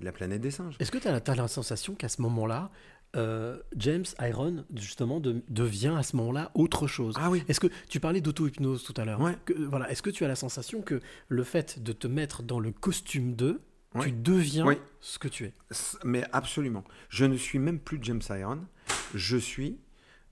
[0.00, 0.76] La planète des singes.
[0.78, 2.70] Est-ce que tu as, la- la sensation qu'à ce moment-là,
[3.16, 7.14] euh, James Iron, justement, de- devient à ce moment-là autre chose?
[7.18, 7.42] Ah oui.
[7.48, 9.20] Est-ce que tu parlais d'auto-hypnose tout à l'heure?
[9.20, 9.36] Ouais.
[9.68, 12.70] Voilà, Est-ce que tu as la sensation que le fait de te mettre dans le
[12.70, 13.34] costume
[13.94, 14.06] Ouais.
[14.06, 14.64] tu deviens
[15.00, 15.52] ce que tu es?
[16.04, 16.84] Mais absolument.
[17.10, 18.60] Je ne suis même plus James Iron.
[19.14, 19.78] Je suis,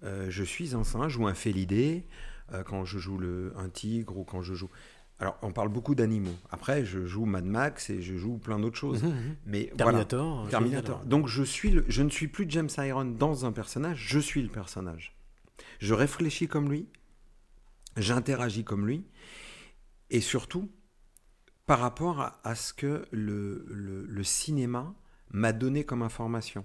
[0.05, 2.07] euh, je suis un singe ou un félidé
[2.53, 4.71] euh, quand je joue le, un tigre ou quand je joue.
[5.21, 6.35] Alors, on parle beaucoup d'animaux.
[6.51, 9.03] Après, je joue Mad Max et je joue plein d'autres choses.
[9.03, 9.37] Mhm, mhm.
[9.47, 9.73] Mais.
[9.77, 10.49] Terminator.
[10.49, 11.05] Terminator.
[11.05, 14.43] Donc je suis, le- je ne suis plus James Iron dans un personnage, je suis
[14.43, 15.15] le personnage.
[15.79, 16.87] Je réfléchis comme lui,
[17.97, 19.05] j'interagis comme lui,
[20.11, 20.71] et surtout
[21.67, 24.95] par rapport à, à ce que le, le- le cinéma
[25.33, 26.65] m'a donné comme information.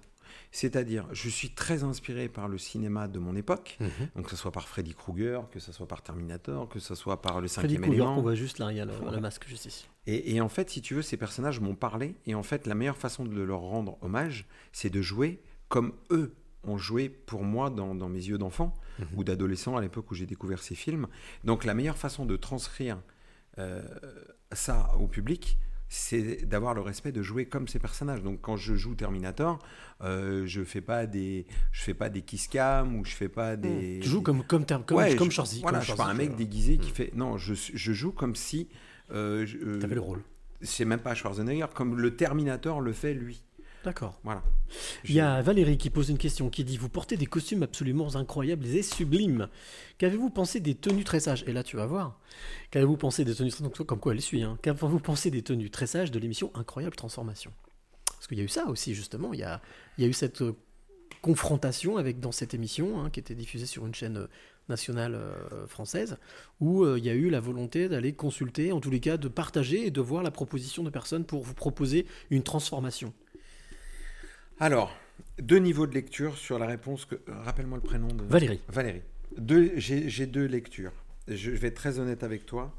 [0.52, 3.90] C'est-à-dire, je suis très inspiré par le cinéma de mon époque, Mhm.
[4.16, 7.22] donc que ce soit par Freddy Krueger, que ce soit par Terminator, que ce soit
[7.22, 8.16] par le Freddy cinquième Krueger élément.
[8.16, 9.20] qu'on voit juste là, il y a le, Voilà.
[9.20, 9.88] masque juste ici.
[10.08, 12.16] Et, et en fait, si tu veux, ces personnages m'ont parlé.
[12.26, 16.36] Et en fait, la meilleure façon de leur rendre hommage, c'est de jouer comme eux
[16.64, 19.08] ont joué pour moi dans, dans mes yeux d'enfant Mhm.
[19.18, 21.08] ou d'adolescent à l'époque où j'ai découvert ces films.
[21.44, 23.02] Donc la meilleure façon de transcrire
[23.58, 23.82] euh,
[24.52, 25.58] ça au public,
[25.88, 28.22] c'est d'avoir le respect de jouer comme ces personnages.
[28.24, 29.60] Donc quand je joue Terminator,
[30.02, 33.56] euh, je fais pas des, je fais pas des kiss cam ou je fais pas
[33.56, 34.00] des.
[34.00, 34.02] Hmm.
[34.02, 35.62] Tu joues comme, comme, comme, comme, Ouais, comme je- Schwarzy.
[35.62, 37.12] Voilà, comme je suis pas un mec euh, déguisé qui fait.
[37.16, 38.68] Non, je, je joue comme si.
[39.12, 40.22] Euh, je- euh, T'avais le rôle.
[40.62, 43.44] c'est même pas Schwarzenegger, comme le Terminator le fait lui.
[43.86, 44.20] D'accord.
[44.24, 44.42] Voilà.
[45.04, 48.16] Il y a Valérie qui pose une question qui dit Vous portez des costumes absolument
[48.16, 49.48] incroyables et sublimes.
[50.00, 52.20] Qu'avez-vous pensé des tenues tressage Et là, tu vas voir.
[52.72, 54.42] Qu'avez-vous pensé des tenues donc, Comme quoi elle suit.
[54.42, 54.58] Hein.
[54.64, 57.52] Qu'avez-vous pensé des tenues tressage de l'émission Incroyable Transformation?
[58.08, 59.34] Parce qu'il y a eu ça aussi, justement.
[59.34, 59.62] Il y a,
[60.00, 60.58] il y a eu cette euh,
[61.22, 64.28] confrontation avec, dans cette émission, hein, qui était diffusée sur une chaîne euh,
[64.70, 66.18] nationale euh, française,
[66.60, 69.28] où euh, il y a eu la volonté d'aller consulter, en tous les cas, de
[69.28, 73.14] partager et de voir la proposition de personnes pour vous proposer une transformation.
[74.60, 74.96] Alors,
[75.42, 77.06] deux niveaux de lecture sur la réponse.
[77.06, 77.16] Que...
[77.16, 78.24] euh, Rappelle-moi le prénom de.
[78.24, 78.60] Valérie.
[78.68, 79.02] Valérie.
[79.38, 80.94] Deux, j'ai, deux lectures.
[81.28, 82.74] Je vais être très honnête avec toi.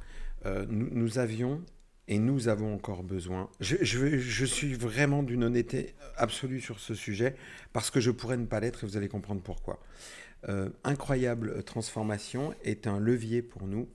[0.47, 1.63] Euh, nous, nous avions
[2.09, 3.51] et nous avons encore besoin.
[3.61, 7.35] Je, je, vais- je suis vraiment d'une honnêteté absolue sur ce sujet
[7.73, 9.83] parce que je pourrais ne pas l'être et vous allez comprendre pourquoi.
[10.49, 13.89] Euh, Incroyable Transformation est un levier pour nous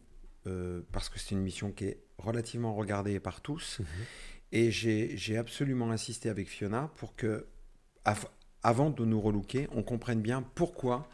[0.48, 3.80] euh, parce que c'est une mission qui est relativement regardée par tous.
[4.52, 7.46] Et j'ai j'ai absolument insisté avec Fiona pour que,
[8.06, 8.28] av-
[8.64, 11.08] avant de nous relooker, on comprenne bien pourquoi,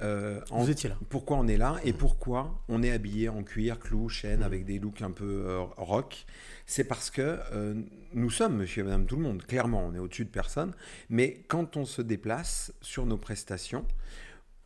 [0.00, 0.96] euh, en- Vous étiez là.
[1.08, 4.78] pourquoi on est là et pourquoi on est habillé en cuir, clou, chaîne, avec des
[4.78, 6.24] looks un peu euh, rock.
[6.66, 7.74] C'est parce que euh,
[8.14, 10.72] nous sommes monsieur et madame tout le monde, clairement, on est au-dessus de personne.
[11.08, 13.84] Mais quand on se déplace sur nos prestations,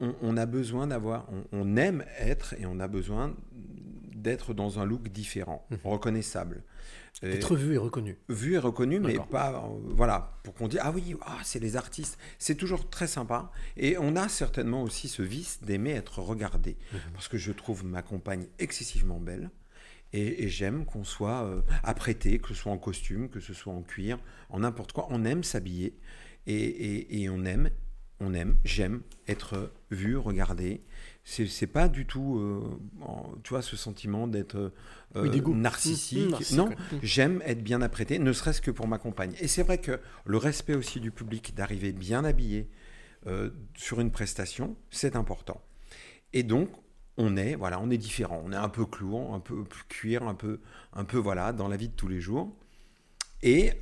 [0.00, 3.34] on, on a besoin d'avoir, on, on aime être et on a besoin
[4.14, 6.62] d'être dans un look différent, reconnaissable.
[7.22, 8.16] Et- Être vu et reconnu.
[8.28, 11.76] vu et reconnu, mais pas euh, voilà pour qu'on dise ah oui ah, c'est les
[11.76, 12.18] artistes.
[12.38, 16.98] C'est toujours très sympa et on a certainement aussi ce vice d'aimer être regardé Mhm.
[17.12, 19.50] parce que je trouve ma compagne excessivement belle
[20.12, 23.72] et, et j'aime qu'on soit euh, apprêté, que ce soit en costume, que ce soit
[23.72, 25.06] en cuir, en n'importe quoi.
[25.10, 25.96] On aime s'habiller
[26.46, 27.70] et, et- et on aime
[28.24, 30.80] on aime, j'aime être vu, regardé.
[31.24, 32.80] C'est pas du tout, euh,
[33.44, 34.70] tu vois, ce sentiment d'être euh,
[35.14, 35.54] Oui, dégoût.
[35.54, 36.26] narcissique.
[36.26, 36.68] Mmh, narcissique, non.
[36.68, 36.98] Mmh.
[37.02, 39.34] j'aime être bien apprêté, ne serait-ce que pour ma compagne.
[39.40, 42.68] Et c'est vrai que le respect aussi du public, d'arriver bien habillé
[43.28, 45.62] euh, sur une prestation, c'est important.
[46.32, 46.70] Et donc,
[47.16, 48.42] on est, voilà, on est différent.
[48.44, 50.60] On est un peu clouant, un peu cuir, un peu,
[50.92, 52.56] un peu, voilà, dans la vie de tous les jours.
[53.42, 53.72] Et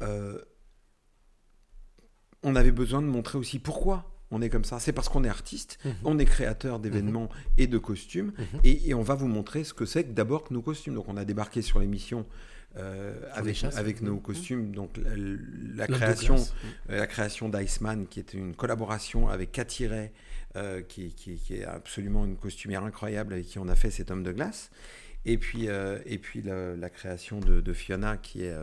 [2.42, 4.78] on avait besoin de montrer aussi pourquoi on est comme ça.
[4.80, 5.92] C'est parce qu'on est artiste, Mhm.
[6.04, 7.28] on est créateur d'événements
[7.58, 8.60] et de costumes, Mhm.
[8.64, 10.94] et, et on va vous montrer ce que c'est que d'abord que nos costumes.
[10.94, 12.26] Donc on a débarqué sur l'émission
[12.76, 13.76] euh, avec, chasses.
[13.76, 14.22] avec nos Mhm.
[14.22, 14.90] costumes, donc
[15.74, 16.36] la, création,
[16.90, 20.12] euh, la création d'Iceman, qui est une collaboration avec Cathy Ray,
[20.54, 24.12] euh, qui, qui- qui est absolument une costumière incroyable avec qui on a fait cet
[24.12, 24.70] homme de glace.
[25.24, 28.54] Et puis, euh, et puis la, la création de, de Fiona, qui est,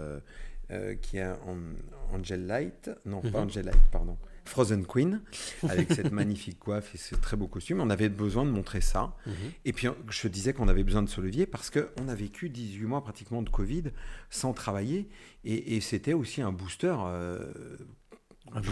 [1.02, 3.36] qui est en- Angel Light, non pas Mhm.
[3.48, 4.18] Angel Light, pardon,
[4.48, 5.22] Frozen Queen,
[5.68, 7.82] avec cette magnifique coiffe et ce très beau costume.
[7.82, 9.16] On avait besoin de montrer ça.
[9.26, 9.34] Mhm.
[9.66, 12.86] Et puis, je disais qu'on avait besoin de ce levier parce qu'on a vécu 18
[12.86, 13.84] mois pratiquement de Covid
[14.30, 15.10] sans travailler.
[15.44, 17.52] Et, et c'était aussi un booster euh,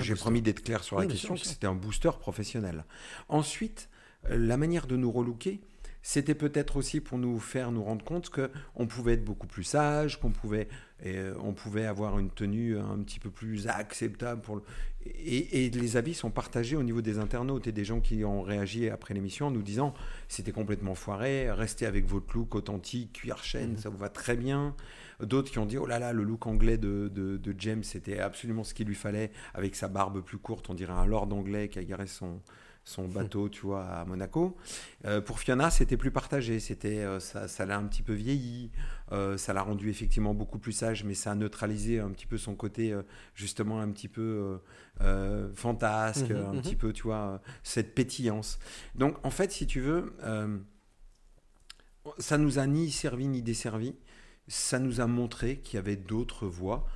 [0.02, 2.86] J'ai promis d'être clair sur la Oui, question, c'était un booster professionnel.
[3.30, 3.90] Ensuite,
[4.30, 5.60] euh, la manière de nous relooker,
[6.08, 9.64] c'était peut-être aussi pour nous faire nous rendre compte que on pouvait être beaucoup plus
[9.64, 10.68] sage, qu'on pouvait,
[11.04, 14.42] euh, on pouvait avoir une tenue un petit peu plus acceptable.
[14.42, 14.62] Pour le-
[15.08, 18.44] et, et les avis sont partagés au niveau des internautes et des gens qui ont
[18.44, 19.96] réagi après l'émission en nous disant
[20.28, 23.78] c'était complètement foiré, restez avec votre look authentique, cuir chaîne, Mhm.
[23.78, 24.76] ça vous va très bien.
[25.22, 28.20] D'autres qui ont dit oh là là, le look anglais de, de, de James, c'était
[28.20, 31.68] absolument ce qu'il lui fallait, avec sa barbe plus courte, on dirait un lord anglais
[31.68, 32.42] qui a garé son,
[32.86, 34.56] son bateau, tu vois, à Monaco.
[35.06, 38.70] Euh, pour Fiona, c'était plus partagé, c'était euh, ça, ça l'a un petit peu vieilli,
[39.12, 42.38] euh, ça l'a rendu effectivement beaucoup plus sage, mais ça a neutralisé un petit peu
[42.38, 42.96] son côté
[43.34, 44.60] justement un petit peu
[45.56, 46.62] fantasque, Mhm, un mhm.
[46.62, 48.60] petit peu, tu vois, cette pétillance.
[48.94, 50.16] Donc en fait, si tu veux,
[52.20, 53.96] ça nous a ni servi ni desservi.
[54.48, 56.88] Ça nous a montré qu'il y avait d'autres voies.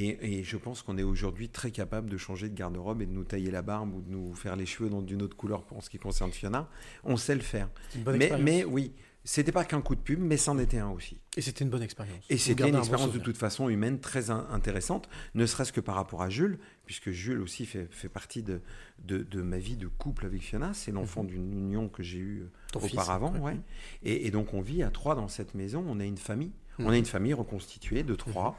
[0.00, 3.12] Et, et je pense qu'on est aujourd'hui très capable de changer de garde-robe et de
[3.12, 5.90] nous tailler la barbe ou de nous faire les cheveux d'une autre couleur pour ce
[5.90, 6.68] qui concerne Fiona.
[7.02, 7.68] On sait le faire.
[7.96, 8.92] Une bonne Mais, mais oui,
[9.24, 11.18] c'était pas qu'un coup de pub, mais c'en était un aussi.
[11.36, 12.24] Et c'était une bonne expérience.
[12.30, 15.72] Et c'était une un bon expérience de toute façon humaine très in- intéressante, ne serait-ce
[15.72, 18.60] que par rapport à Jules, puisque Jules aussi fait, fait partie de,
[19.00, 20.74] de, de ma vie de couple avec Fiona.
[20.74, 22.50] C'est l'enfant d'une union que j'ai eue Mhm.
[22.72, 23.32] Ton fils, auparavant.
[23.32, 23.40] ouais.
[23.40, 23.56] ouais.
[24.04, 26.52] Et, et donc on vit à trois dans cette maison, on a une famille.
[26.78, 26.90] On Mhm.
[26.90, 28.56] a une famille reconstituée de trois.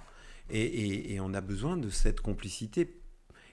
[0.51, 2.95] Et, et- et on a besoin de cette complicité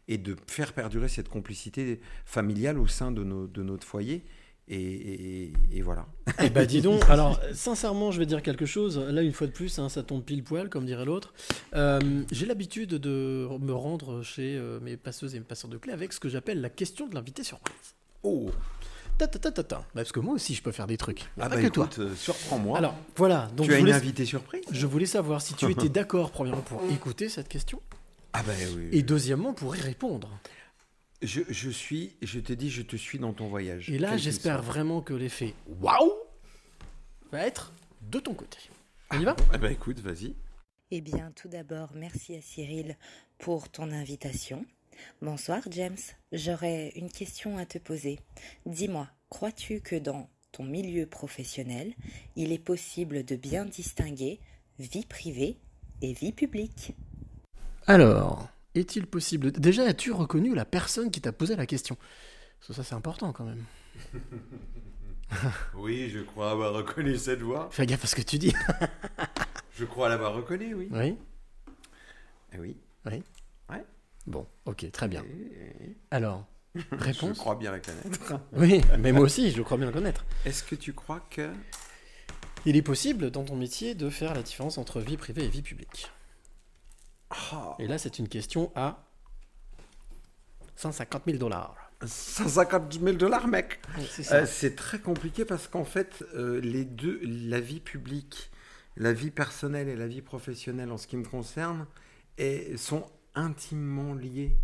[0.08, 4.24] et de faire perdurer cette complicité familiale au sein de, nos, de notre foyer.
[4.68, 6.06] Et, et- et voilà.
[6.42, 9.52] Eh bah dis donc, alors sincèrement je vais dire quelque chose, là une fois de
[9.52, 11.34] plus hein, ça tombe pile poil comme dirait l'autre.
[11.74, 12.00] Euh,
[12.32, 16.12] J'ai l'habitude de me rendre chez euh, mes passeuses et mes passeurs de clés avec
[16.12, 17.94] ce que j'appelle la question de l'invité surprise.
[18.24, 18.50] Oh
[19.18, 19.76] Ta ta ta ta ta.
[19.78, 21.86] Bah, parce que moi aussi je peux faire des trucs, Ah pas bah que toi.
[21.86, 22.76] écoute, euh, surprends-moi.
[22.76, 24.62] Alors voilà, donc tu je as une voulais, invitée surprise?
[24.70, 27.80] Je voulais savoir si tu étais d'accord premièrement pour écouter cette question
[28.34, 28.88] Ah bah oui.
[28.92, 30.28] et deuxièmement pour y répondre.
[31.22, 33.88] Je, je suis, je te dis, je te suis dans ton voyage.
[33.90, 36.12] Et là j'espère vraiment que l'effet waouh
[37.32, 38.58] va être de ton côté.
[39.12, 39.34] On y va?
[39.52, 40.34] Ah bah écoute, vas-y.
[40.90, 42.96] Eh bien, tout d'abord, merci à Cyril
[43.38, 44.64] pour ton invitation.
[45.22, 45.96] Bonsoir James,
[46.32, 48.18] j'aurais une question à te poser.
[48.66, 51.94] Dis-moi, crois-tu que dans ton milieu professionnel,
[52.36, 54.40] il est possible de bien distinguer
[54.78, 55.58] vie privée
[56.02, 56.94] et vie publique?
[57.86, 59.52] Alors, est-il possible...
[59.52, 61.96] Déjà, as-tu reconnu la personne qui t'a posé la question?
[62.58, 63.64] Parce que ça, c'est important quand même.
[65.74, 67.68] Oui, je crois avoir reconnu cette voix.
[67.72, 68.54] Fais gaffe à ce que tu dis.
[69.74, 70.88] Je crois l'avoir reconnu, oui.
[70.90, 71.16] oui
[72.54, 72.76] Eh oui.
[73.04, 73.22] Oui.
[74.26, 75.24] Bon, ok, très bien.
[76.10, 78.34] Alors, Je réponse crois bien la connaître.
[78.52, 80.24] Oui, mais moi aussi, je crois bien le connaître.
[80.44, 81.50] Est-ce que tu crois que...
[82.64, 85.62] Il est possible, dans ton métier, de faire la différence entre vie privée et vie
[85.62, 86.10] publique?
[87.30, 89.04] Ah, Et là, c'est une question à
[90.74, 91.76] 150 000 dollars.
[92.04, 94.30] 150 000 dollars, mec C'est.
[94.32, 98.50] Euh, C'est très compliqué parce qu'en fait, euh, les deux, la vie publique,
[98.96, 101.86] la vie personnelle et la vie professionnelle en ce qui me concerne,
[102.76, 103.06] sont
[103.36, 104.56] intimement liées.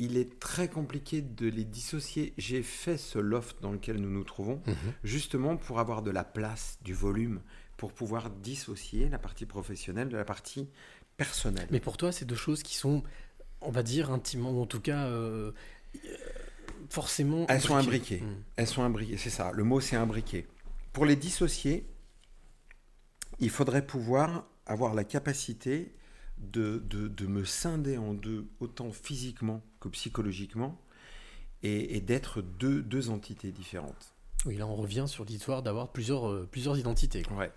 [0.00, 2.32] Il est très compliqué de les dissocier.
[2.38, 4.74] J'ai fait ce loft dans lequel nous nous trouvons, Mhm.
[5.02, 7.40] justement pour avoir de la place, du volume,
[7.76, 10.68] pour pouvoir dissocier la partie professionnelle de la partie
[11.16, 11.66] personnelle.
[11.70, 13.02] Mais pour toi, c'est deux choses qui sont,
[13.60, 15.50] on va dire, intimement, ou en tout cas, euh,
[15.96, 16.16] euh,
[16.90, 17.46] forcément.
[17.48, 18.20] Elles sont imbriquées.
[18.20, 18.36] Mm.
[18.56, 19.50] Elles sont imbriquées, c'est ça.
[19.52, 20.46] Le mot, c'est imbriqué.
[20.92, 21.86] Pour les dissocier,
[23.40, 25.92] il faudrait pouvoir avoir la capacité
[26.40, 30.80] de, de, de me scinder en deux, autant physiquement que psychologiquement,
[31.62, 34.14] et, et d'être deux, deux entités différentes.
[34.46, 37.22] Oui, là, on revient sur l'histoire d'avoir plusieurs, euh, plusieurs identités.
[37.22, 37.36] quoi.
[37.36, 37.52] Ouais.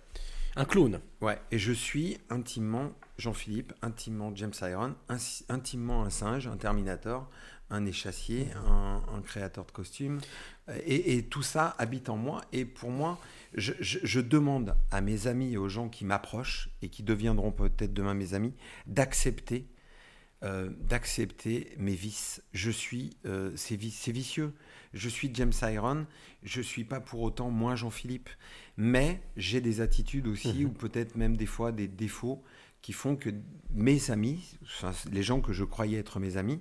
[0.56, 1.00] Un clone.
[1.20, 4.94] Ouais, et je suis intimement Jean-Philippe, intimement James Iron,
[5.48, 7.30] intimement un singe, un Terminator,
[7.72, 10.20] un échassier, un, un créateur de costumes.
[10.68, 12.42] Euh, Et, et tout ça habite en moi.
[12.52, 13.18] Et pour moi,
[13.54, 17.50] je, je- je demande à mes amis et aux gens qui m'approchent et qui deviendront
[17.52, 18.54] peut-être demain mes amis,
[18.86, 19.66] d'accepter.
[20.44, 22.42] euh, d'accepter mes vices.
[22.52, 24.52] Je suis, euh, c'est vi- c'est vicieux.
[24.92, 26.04] Je suis James Iron.
[26.42, 28.28] Je suis pas pour autant moins Jean-Philippe,
[28.76, 30.64] mais j'ai des attitudes aussi Mhm.
[30.66, 32.42] ou peut-être même des fois des défauts
[32.80, 33.30] qui font que
[33.72, 34.58] mes amis,
[35.12, 36.58] les gens que je croyais être mes amis,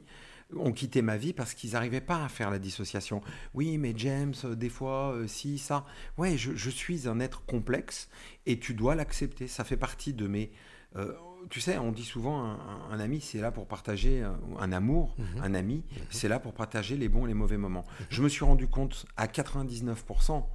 [0.58, 3.22] ont quitté ma vie parce qu'ils n'arrivaient pas à faire la dissociation.
[3.54, 5.86] Oui, mais James, euh, des fois, euh, si, ça.
[6.18, 8.10] Ouais, je, je suis un être complexe
[8.46, 9.48] et tu dois l'accepter.
[9.48, 10.52] Ça fait partie de mes.
[10.96, 11.14] euh,
[11.50, 12.56] tu sais, on dit souvent
[12.92, 15.16] un, ami, c'est là pour partager un, un amour.
[15.18, 15.44] Mhm.
[15.44, 17.84] Un ami, c'est là pour partager les bons et les mauvais moments.
[18.10, 20.46] Je me suis rendu compte à 99%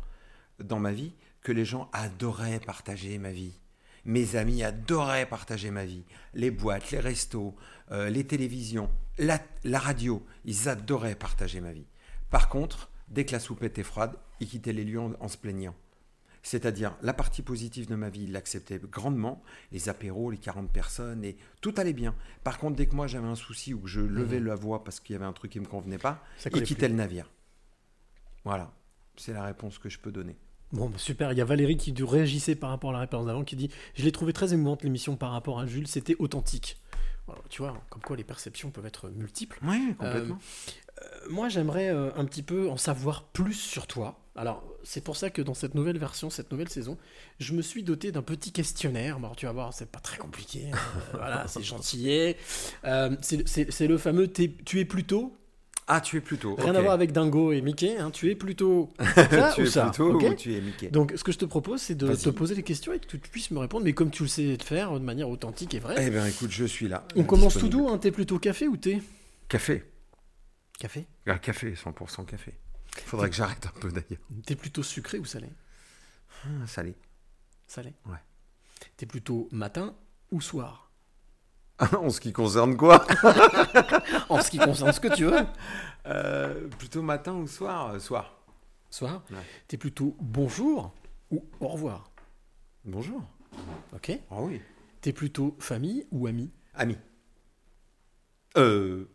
[0.62, 3.58] dans ma vie que les gens adoraient partager ma vie.
[4.04, 6.04] Mes amis adoraient partager ma vie.
[6.34, 7.56] Les boîtes, les restos,
[7.90, 8.88] euh, les télévisions,
[9.18, 11.86] la, la radio, ils adoraient partager ma vie.
[12.30, 15.36] Par contre, dès que la soupe était froide, ils quittaient les lieux en, en se
[15.36, 15.74] plaignant.
[16.42, 19.42] C'est-à-dire, la partie positive de ma vie, ils l'acceptaient grandement,
[19.72, 22.14] les apéros, les 40 personnes, et tout allait bien.
[22.44, 25.00] Par contre, dès que moi j'avais un souci ou que je levais la voix parce
[25.00, 26.92] qu'il y avait un truc qui me convenait pas, Ça ils quittaient plus.
[26.92, 27.30] le navire.
[28.44, 28.72] Voilà,
[29.16, 30.36] c'est la réponse que je peux donner.
[30.72, 31.32] Bon, bah, super.
[31.32, 34.04] Il y a Valérie qui réagissait par rapport à la réponse d'avant, qui dit Je
[34.04, 36.80] l'ai trouvé très émouvante l'émission par rapport à Jules, c'était authentique.
[37.48, 39.58] Tu vois, comme quoi les perceptions peuvent être multiples.
[39.62, 40.38] Oui, complètement.
[41.02, 44.18] Euh, moi, j'aimerais euh, un petit peu en savoir plus sur toi.
[44.36, 46.98] Alors, c'est pour ça que dans cette nouvelle version, cette nouvelle saison,
[47.40, 49.18] je me suis doté d'un petit questionnaire.
[49.18, 50.70] Bon, tu vas voir, c'est pas très compliqué.
[50.72, 50.76] hein.
[50.76, 52.36] Euh, voilà, c'est gentillet.
[52.84, 55.36] Euh, c'est- le fameux Tu es plutôt.
[55.88, 56.56] Ah, tu es plutôt.
[56.56, 57.96] Rien à voir avec Dingo et Mickey.
[57.96, 58.92] hein, tu es plutôt.
[59.14, 61.44] ça tu ou es ça, plutôt ou tu es Mickey Donc, ce que je te
[61.44, 64.10] propose, c'est de te poser des questions et que tu puisses me répondre, mais comme
[64.10, 65.94] tu le sais faire de manière authentique et vraie.
[65.98, 67.06] Eh bien, écoute, je suis là.
[67.14, 69.00] On commence tout doux, hein, t'es plutôt café ou thé?
[69.48, 69.84] Café.
[70.78, 71.06] Café?
[71.26, 72.54] Ah, café, 100% café.
[73.04, 74.20] Faudrait que j'arrête un peu d'ailleurs.
[74.44, 75.48] T'es plutôt sucré ou salé?
[76.44, 76.94] Ah, salé.
[77.66, 78.18] Salé Ouais.
[78.96, 79.94] T'es plutôt matin
[80.32, 80.85] ou soir?
[81.98, 83.04] en ce qui concerne quoi
[84.28, 85.44] En ce qui concerne ce que tu veux.
[86.06, 88.32] Euh, Plutôt matin ou soir Euh, Soir.
[88.90, 89.36] Soir Ouais.
[89.68, 90.94] T'es plutôt bonjour
[91.30, 92.10] ou au revoir
[92.84, 93.22] Bonjour.
[93.94, 94.60] Ok Ah oui.
[95.00, 96.96] T'es plutôt famille ou ami Ami.
[98.56, 99.08] Euh.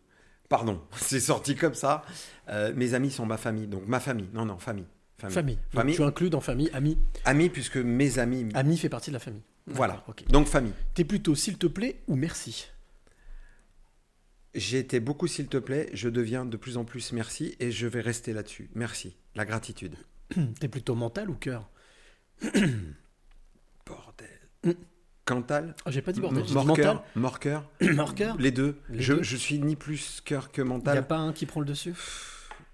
[0.50, 2.04] Pardon, c'est sorti comme ça.
[2.50, 4.30] Euh, mes amis sont ma famille, donc ma famille.
[4.34, 4.86] Non, non, famille.
[5.18, 5.58] Famille.
[5.70, 5.96] Famille.
[5.96, 6.98] Donc, tu inclus dans famille ami.
[7.26, 8.50] Amis, puisque mes amis.
[8.56, 9.44] Ami fait partie de la famille.
[9.74, 10.04] Voilà.
[10.30, 10.74] Donc famille.
[10.94, 12.68] T'es plutôt s'il te plaît ou merci?
[14.54, 15.90] J'ai été beaucoup, s'il te plaît.
[15.94, 18.70] Je deviens de plus en plus merci et je vais rester là-dessus.
[18.76, 19.16] Merci.
[19.36, 19.96] La gratitude.
[20.60, 21.70] T'es plutôt mental ou cœur?
[23.86, 24.28] Bordel.
[24.64, 24.72] Mm.
[25.24, 25.76] Cantal?
[25.86, 27.96] Ah, J'ai pas dit bordel, Morcœur mental.
[27.96, 28.78] Morcœur Les deux.
[28.90, 29.24] Les je, deux.
[29.24, 30.96] je suis ni plus cœur que mental.
[30.96, 31.94] n'y a pas un qui prend le dessus?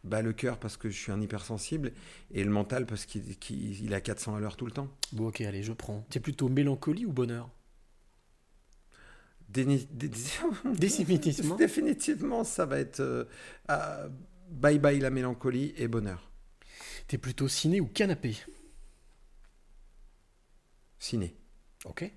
[0.08, 1.92] Bah, le cœur parce que je suis un hypersensible
[2.32, 4.90] et le mental parce qu'il qu'il- il a 400 à l'heure tout le temps.
[5.14, 6.06] Bon, ok, allez, je prends.
[6.10, 7.50] T'es plutôt mélancolie ou bonheur?
[9.50, 10.10] Déni- dé-
[10.78, 11.56] Définitivement.
[11.56, 13.26] Définitivement, ça va être euh,
[13.70, 14.08] ah,
[14.50, 16.30] bye bye la mélancolie et bonheur.
[17.08, 18.36] T'es plutôt ciné ou canapé?
[21.00, 21.36] Ciné.
[21.86, 22.12] Ok.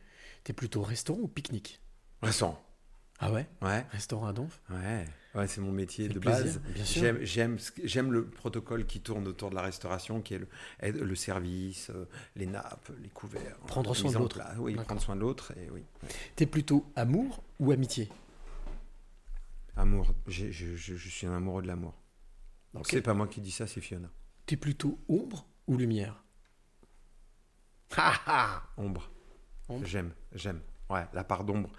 [0.44, 1.80] T'es plutôt restaurant ou pique-nique?
[2.22, 2.62] Restaurant.
[3.18, 3.46] Ah ouais?
[3.62, 3.86] Ouais.
[3.90, 4.60] Restaurant à Donf?
[4.70, 5.06] Ouais.
[5.34, 7.60] Ouais, c'est mon métier de plaisir, base.
[7.84, 10.40] J'aime, le protocole qui tourne autour de la restauration, qui est
[10.82, 13.56] le, service, euh, les nappes, les couverts.
[13.66, 14.40] Prendre soin de l'autre.
[14.58, 15.52] Oui, prendre soin de l'autre.
[15.72, 15.84] Oui.
[16.34, 18.08] T'es plutôt amour ou amitié?
[19.76, 20.12] Amour.
[20.26, 21.94] Je, je- je suis un amoureux de l'amour.
[22.74, 22.86] Ok.
[22.90, 24.10] C'est pas moi qui dis ça, c'est Fiona.
[24.46, 26.24] T'es plutôt ombre ou lumière?
[28.76, 29.10] Ombre.
[29.68, 29.86] Ombre.
[29.86, 30.60] J'aime, j'aime.
[30.88, 31.70] Ouais, la part d'ombre.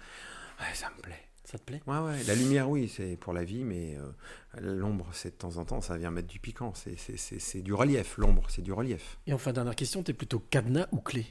[0.60, 1.28] Ouais, ça me plaît.
[1.44, 1.82] Ça te plaît?
[1.86, 2.22] Ouais, ouais.
[2.24, 4.12] La lumière, oui, c'est pour la vie, mais euh,
[4.60, 6.72] l'ombre, c'est de temps en temps, ça vient mettre du piquant.
[6.74, 9.18] C'est, c'est, c'est, c'est du relief, l'ombre, c'est du relief.
[9.26, 11.26] Et enfin, dernière question, t'es plutôt cadenas ou clé?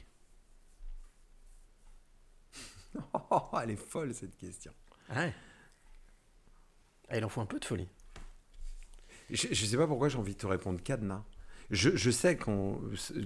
[3.30, 4.72] Oh, elle est folle, cette question.
[5.08, 5.34] Ouais.
[7.08, 7.88] Ah, il en faut un peu de folie.
[9.30, 11.24] Je ne sais pas pourquoi j'ai envie de te répondre cadenas.
[11.72, 12.50] Je, je sais que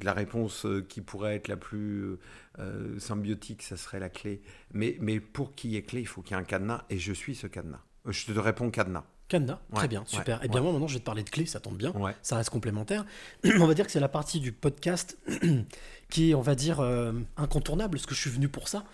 [0.02, 2.16] la réponse euh, qui pourrait être la plus
[2.60, 4.40] euh, symbiotique, ça serait la clé.
[4.72, 6.98] Mais, mais pour qu'il y ait clé, il faut qu'il y ait un cadenas, et
[6.98, 7.82] je suis ce cadenas.
[8.06, 9.04] Euh, Je te réponds cadenas.
[9.28, 10.44] Cadenas, très bien, ouais, super.
[10.44, 10.62] Et bien ouais.
[10.62, 11.92] moi maintenant je vais te parler de clés, ça tombe bien,
[12.22, 13.04] ça reste complémentaire.
[13.58, 15.18] on va dire que c'est la partie du podcast
[16.10, 18.84] qui est, on va dire, euh, incontournable, parce que je suis venu pour ça.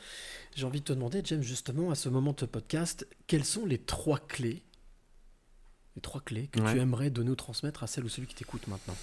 [0.56, 3.66] J'ai envie de te demander, James, justement, à ce moment de ce podcast, quelles sont
[3.66, 4.62] les trois clés,
[5.96, 8.66] les trois clés que tu aimerais donner ou transmettre à celle ou celui qui t'écoute
[8.68, 8.96] maintenant?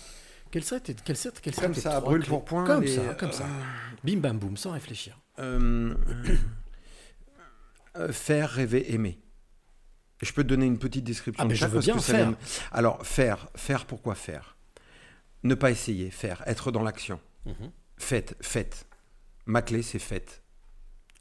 [0.52, 3.32] Quelles seraient tes, quelles seraient Comme tes ça, brûle pour point, Comme les- ça, comme
[3.32, 3.43] ça.
[3.45, 3.47] euh,
[4.04, 5.20] Bim bam boum, sans réfléchir.
[5.39, 5.93] Euh,
[7.97, 9.20] euh, faire, rêver, aimer.
[10.22, 12.30] Je peux te donner une petite description Ah, de mais je veux bien faire.
[12.32, 12.38] vient-
[12.72, 14.58] Alors, faire, faire, pourquoi faire?
[15.43, 17.20] Ne pas essayer, faire, être dans l'action.
[17.45, 17.72] Mhm.
[17.97, 18.86] Faites, faites.
[19.45, 20.41] Ma clé, c'est faites.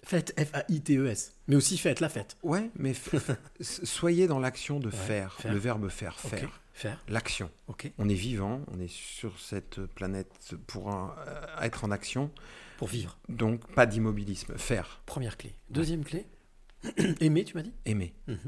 [0.04, 1.34] Faites, F-A-I-T-E-S.
[1.48, 2.36] Mais aussi faites, la fête.
[2.42, 2.94] Ouais, mais
[3.60, 5.52] soyez dans l'action de Ouais, faire, faire.
[5.52, 6.60] le verbe faire, faire.
[6.78, 7.50] Faire, L'action.
[7.66, 7.90] ok.
[7.98, 12.30] On est vivant, on est sur cette planète pour un- euh, être en action,
[12.76, 13.18] Pour vivre.
[13.28, 14.56] donc pas d'immobilisme.
[14.56, 15.54] Faire, Première clé.
[15.70, 16.24] Deuxième clé.
[17.20, 17.72] Aimer, tu m'as dit?
[17.84, 18.14] Aimer.
[18.28, 18.38] Mhm.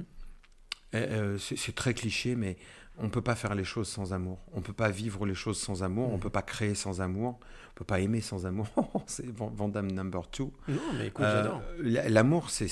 [0.94, 2.56] Euh, euh, c'est très cliché, mais
[2.98, 4.38] on ne peut pas faire les choses sans amour.
[4.52, 6.06] On ne peut pas vivre les choses sans amour.
[6.06, 6.20] On ne Mhm.
[6.22, 7.40] peut pas créer sans amour.
[7.40, 8.68] On ne peut pas aimer sans amour.
[9.08, 10.52] c'est Van Van Damme number two.
[10.68, 11.62] Non, mais écoute, Euh, j'adore.
[11.80, 12.68] la- L'amour, c'est-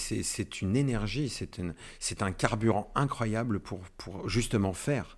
[0.62, 5.16] une énergie, c'est un carburant incroyable pour, pour justement faire.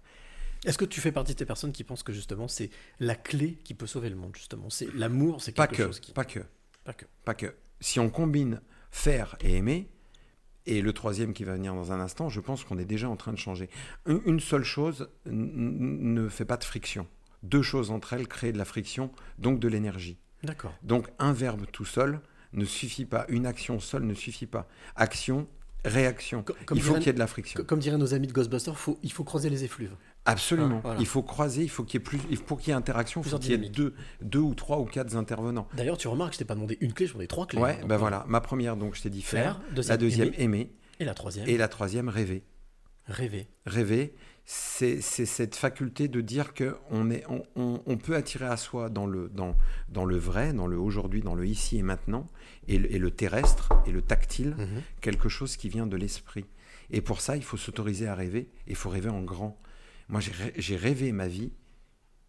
[0.65, 3.59] Est-ce que tu fais partie de ces personnes qui pensent que justement c'est la clé
[3.65, 4.69] qui peut sauver le monde justement?
[4.71, 6.41] C'est l'amour, c'est Pas quelque que, chose qui pas que,
[6.85, 7.05] pas que.
[7.25, 7.55] pas que.
[7.81, 9.89] si on combine faire et aimer,
[10.67, 13.17] et le troisième qui va venir dans un instant, je pense qu'on est déjà en
[13.17, 13.71] train de changer.
[14.07, 17.07] Une, seule chose ne fait pas de friction.
[17.43, 20.19] Deux choses entre elles créent de la friction, donc de l'énergie.
[20.43, 20.75] D'accord.
[20.83, 22.21] Donc un verbe tout seul
[22.53, 24.69] ne suffit pas, une action seule ne suffit pas.
[24.97, 25.49] Action,
[25.85, 26.43] réaction.
[26.43, 27.59] Co- comme il faut qu'il y ait de la friction.
[27.59, 29.95] Co- Comme diraient nos amis de Ghostbusters, faut, il faut creuser les effluves.
[30.27, 30.77] Absolument.
[30.79, 31.01] Ah, voilà.
[31.01, 33.29] Il faut croiser, il faut qu'il y ait plus, faut qu'il y ait interaction, il
[33.29, 35.67] faut qu'il y ait deux, deux ou trois ou quatre intervenants.
[35.75, 37.61] D'ailleurs, tu remarques, je t'ai pas demandé une clé, je demandé trois clés.
[37.61, 38.25] Ouais, hein, donc, ben voilà.
[38.29, 39.61] Ma première, donc je t'ai dit faire.
[39.75, 40.43] Faire, la deuxième, aimer.
[40.43, 40.73] aimer.
[41.01, 42.45] Et la troisième, Et la troisième, rêver.
[43.07, 43.49] rêver.
[43.65, 44.15] Rêver,
[44.45, 48.91] c'est cette faculté de dire que on, est, on, on- on peut attirer à soi
[48.91, 49.57] dans le, dans,
[49.89, 52.29] dans le vrai, dans le aujourd'hui, dans le ici et maintenant,
[52.69, 54.83] et le, et le terrestre et le tactile, Mhm.
[55.01, 56.45] quelque chose qui vient de l'esprit.
[56.91, 59.59] Et pour ça, il faut s'autoriser à rêver, et il faut rêver en grand.
[60.11, 61.53] Moi, j'ai rê- j'ai rêvé ma vie,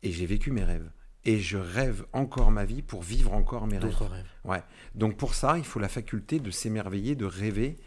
[0.03, 0.89] et j'ai vécu mes rêves.
[1.25, 3.95] Et je rêve encore ma vie pour vivre encore mes rêves.
[3.95, 4.25] Rêves.
[4.43, 4.63] Ouais.
[4.95, 7.77] Donc pour ça, il faut la faculté de s'émerveiller, de rêver.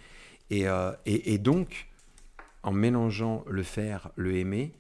[0.51, 1.88] Et, euh, et, et donc,
[2.62, 4.72] en mélangeant le faire, le aimer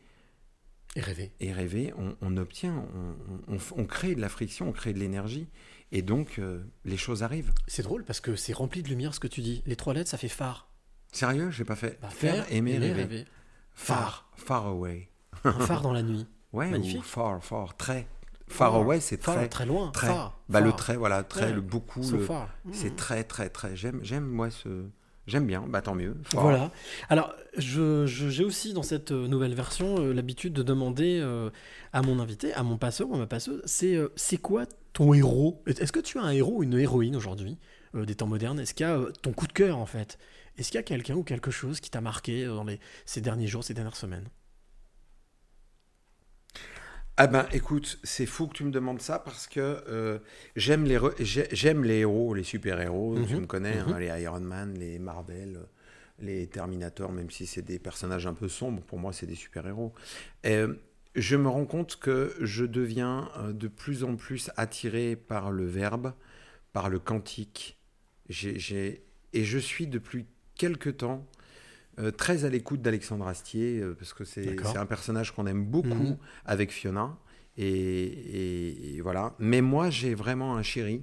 [0.94, 1.32] Et rêver.
[1.40, 4.92] et rêver, on, on obtient, on, on- on- on crée de la friction, on crée
[4.92, 5.48] de l'énergie.
[5.90, 7.52] Et donc, euh, les choses arrivent.
[7.66, 9.62] C'est drôle parce que c'est rempli de lumière ce que tu dis.
[9.66, 10.68] Les trois lettres, ça fait phare.
[11.12, 11.98] Sérieux, j'ai pas fait.
[12.00, 13.24] Bah, faire, aimer, rêver.
[13.74, 14.28] Phare.
[14.36, 15.08] Far, far away.
[15.44, 16.26] Un phare dans la nuit.
[16.52, 17.00] Ouais, Magnifique.
[17.00, 18.06] ou far, far, très.
[18.46, 19.48] Far Far, away, c'est far, très.
[19.48, 19.90] très loin.
[19.90, 20.06] Très.
[20.06, 21.52] Far, Bah, le très, voilà, très, Ouais.
[21.52, 22.00] le beaucoup.
[22.04, 22.26] So le-.
[22.70, 22.96] C'est Mm.
[22.96, 23.74] très, très, très.
[23.74, 24.84] J'aime, j'aime, moi, ce.
[25.26, 26.14] J'aime bien, bah tant mieux.
[26.34, 26.70] Voilà.
[27.08, 31.48] Alors, je- je- j'ai aussi dans cette euh, nouvelle version euh, l'habitude de demander euh,
[31.94, 35.12] à mon invité, à mon passeur ou à ma passeuse, c'est euh, c'est quoi ton
[35.14, 35.62] héros?
[35.66, 37.58] Est-ce que tu as un héros ou une héroïne aujourd'hui
[37.94, 38.60] des temps modernes?
[38.60, 40.18] Est-ce qu'il y a ton coup de cœur en fait?
[40.58, 43.46] Est-ce qu'il y a quelqu'un ou quelque chose qui t'a marqué dans les, ces derniers
[43.46, 44.28] jours, ces dernières semaines?
[47.16, 50.18] Ah ben écoute, c'est fou que tu me demandes ça parce que euh,
[50.56, 50.98] j'aime les,
[51.52, 53.38] j'aime les héros, les super-héros, tu Mhm.
[53.38, 53.78] me connais, Mhm.
[53.78, 55.64] hein, les Iron Man, les Marvel, euh,
[56.18, 59.94] les Terminator, même si c'est des personnages un peu sombres, pour moi c'est des super-héros.
[60.46, 60.74] Euh,
[61.14, 65.66] je me rends compte que je deviens euh, de plus en plus attiré par le
[65.66, 66.14] verbe,
[66.72, 66.98] par le
[68.58, 70.26] j'ai- et je suis depuis
[70.56, 71.24] quelque temps
[72.00, 75.88] euh, très à l'écoute d'Alexandre Astier, euh, parce que c'est un personnage qu'on aime beaucoup
[75.88, 76.16] Mhm.
[76.44, 77.16] avec Fiona.
[77.56, 79.34] Et, et- et voilà.
[79.38, 81.02] Mais moi, j'ai vraiment un chéri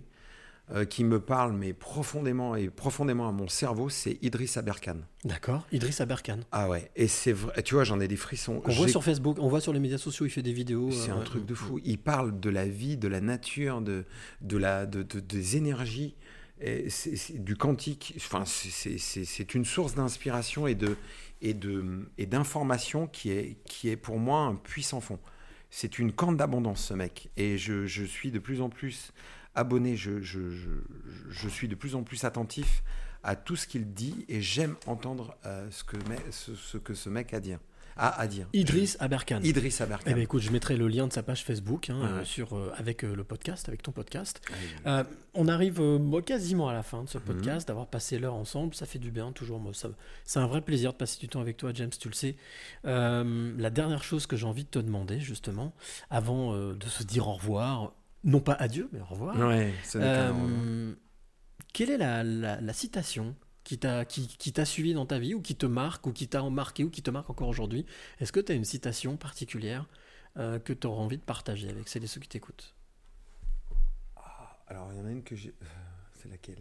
[0.74, 4.97] euh, qui me parle, mais profondément et profondément à mon cerveau, c'est Idriss Aberkan.
[5.26, 5.66] D'accord.
[5.74, 6.39] Idriss Aberkan.
[6.54, 6.91] Ah ouais.
[6.95, 7.62] Et c'est vrai.
[7.64, 8.62] Tu vois, j'en ai des frissons.
[8.66, 10.89] On voit sur Facebook, on voit sur les médias sociaux, il fait des vidéos.
[10.91, 11.24] c'est un ouais.
[11.26, 11.80] truc de fou.
[11.84, 14.06] Il parle de la vie, de la nature, de,
[14.41, 16.16] de la, de, de- des énergies,
[16.89, 18.14] c'est du quantique.
[18.18, 20.97] Enfin, c'est- une source d'inspiration et de
[21.41, 21.53] et
[22.26, 25.20] d'information qui est qui est pour moi un puissant fond.
[25.72, 27.30] C'est une corne d'abondance ce mec.
[27.38, 29.14] Et je, je suis de plus en plus
[29.55, 29.95] abonné.
[29.95, 30.39] Je, je,
[31.30, 32.84] je, suis de plus en plus attentif
[33.24, 35.95] à tout ce qu'il dit et j'aime entendre euh, ce, que,
[36.32, 37.59] ce que ce mec a à dire.
[37.98, 38.48] A à dire.
[38.54, 39.42] Idriss Aberkan.
[39.44, 40.10] Idriss Aberkan.
[40.10, 42.26] Eh ben, écoute, je mettrai le lien de sa page Facebook hein, euh, ouais.
[42.26, 44.42] sur, euh, avec euh, le podcast, avec ton podcast.
[44.86, 45.82] Ah, on arrive
[46.26, 47.24] quasiment à la fin de ce Mhm.
[47.26, 49.60] podcast, d'avoir passé l'heure ensemble, ça fait du bien toujours.
[49.60, 49.89] Moi, ça-
[50.26, 52.36] c'est un vrai plaisir de passer du temps avec toi, James, tu le sais.
[52.84, 55.74] La dernière chose que j'ai envie de te demander, justement,
[56.10, 59.38] avant de se dire au revoir, non pas adieu, mais au revoir.
[59.38, 60.94] Ouais, Euh,
[61.74, 65.34] quelle est la, la- la citation qui t'a qui, qui t'a suivi dans ta vie
[65.34, 67.86] ou qui te marque ou qui t'a marqué ou qui te marque encore aujourd'hui
[68.20, 69.86] Est-ce que tu as une citation particulière
[70.38, 72.74] euh, que tu auras envie de partager avec celles et ceux qui t'écoutent?
[74.68, 75.49] Alors, il y en a une que j'ai.
[75.49, 75.66] euh,
[76.14, 76.57] C'est laquelle?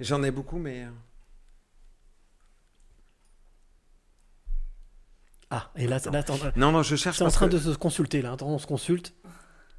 [0.00, 0.84] J'en ai beaucoup, mais.
[0.84, 0.90] euh,
[5.50, 6.10] Ah, et là, Attends.
[6.12, 7.18] là, Non, non, je cherche.
[7.18, 8.32] c'est en train que- de se consulter là.
[8.32, 9.14] Attends, on se consulte.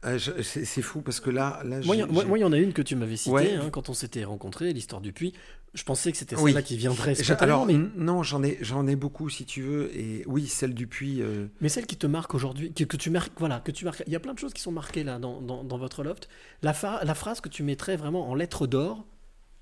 [0.05, 1.61] Euh, je- c'est fou parce que là.
[1.65, 1.99] là Moi, il
[2.41, 3.53] y, en a une que tu m'avais citée Ouais.
[3.55, 5.33] hein, quand on s'était rencontrés, l'histoire du puits.
[5.75, 6.45] Je pensais que c'était Oui.
[6.51, 9.95] celle-là qui viendrait Alors, mais, non, j'en ai, j'en ai beaucoup si tu veux.
[9.95, 11.21] Et oui, celle du puits.
[11.21, 14.03] euh, mais celle qui te marque aujourd'hui, que, que tu marques, voilà, que tu marques.
[14.07, 16.27] Il y a plein de choses qui sont marquées là dans, dans- dans votre loft.
[16.63, 19.05] La, fa- la phrase que tu mettrais vraiment en lettres d'or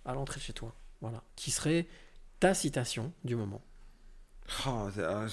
[0.06, 1.88] à l'entrée de chez toi, voilà, qui serait
[2.40, 3.62] ta citation du moment.
[4.68, 5.28] Oh, euh,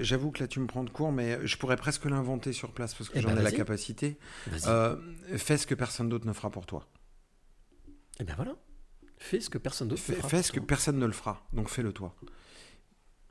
[0.00, 2.94] J'avoue que là, tu me prends de court, mais je pourrais presque l'inventer sur place
[2.94, 4.18] parce que Eh j'en ben, ai la capacité.
[4.66, 4.96] Euh,
[5.36, 6.88] fais ce que personne d'autre ne fera pour toi.
[8.20, 8.56] Et bien voilà.
[9.18, 10.66] Fais ce que personne d'autre ne fera fais ce que toi.
[10.66, 11.46] personne ne le fera.
[11.52, 12.14] Donc fais-le toi.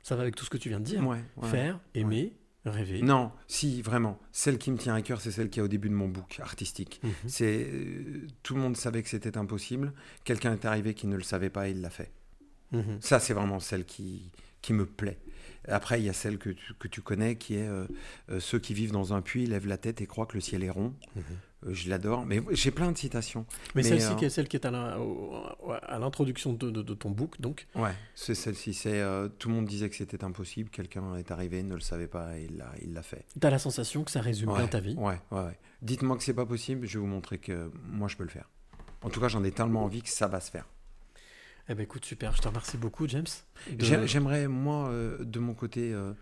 [0.02, 1.04] Ça va avec tout ce que tu viens de dire.
[1.06, 1.48] Ouais, ouais.
[1.48, 3.02] Faire, aimer, rêver.
[3.02, 4.18] Non, si, vraiment.
[4.32, 6.38] Celle qui me tient à cœur, c'est celle qui est au début de mon book
[6.40, 7.00] artistique.
[7.02, 7.12] Mhm.
[7.26, 9.92] C'est euh, Tout le monde savait que c'était impossible.
[10.24, 12.12] Quelqu'un est arrivé qui ne le savait pas et il l'a fait.
[12.72, 12.98] Mhm.
[13.00, 14.30] Ça, c'est vraiment celle qui,
[14.66, 15.18] qui me plaît.
[15.68, 17.86] Après, il y a celle que tu, que tu connais qui est euh,
[18.30, 20.62] euh, ceux qui vivent dans un puits lèvent la tête et croient que le ciel
[20.64, 20.92] est rond.
[21.14, 21.22] Mhm.
[21.66, 22.26] Euh, je l'adore.
[22.26, 23.46] Mais j'ai plein de citations.
[23.76, 27.66] Mais, celle-ci, qui est celle qui est à l'introduction de, de- de ton book, donc.
[27.76, 28.74] Ouais, c'est celle-ci.
[28.74, 29.02] C'est
[29.38, 30.68] tout le monde disait que c'était impossible.
[30.70, 33.24] Quelqu'un est arrivé, ne le savait pas et il l'a, il l'a fait.
[33.40, 34.94] T'as la sensation que ça résume Ouais, bien ta vie.
[34.96, 35.58] Ouais, ouais, ouais.
[35.82, 38.48] Dites-moi que c'est pas possible, je vais vous montrer que moi je peux le faire.
[39.02, 40.66] En tout cas, j'en ai tellement envie que ça va se faire.
[41.68, 43.26] Eh ben écoute, super, je te remercie beaucoup, James.
[43.70, 46.12] De- J'aimerais, moi, euh, de mon côté, euh,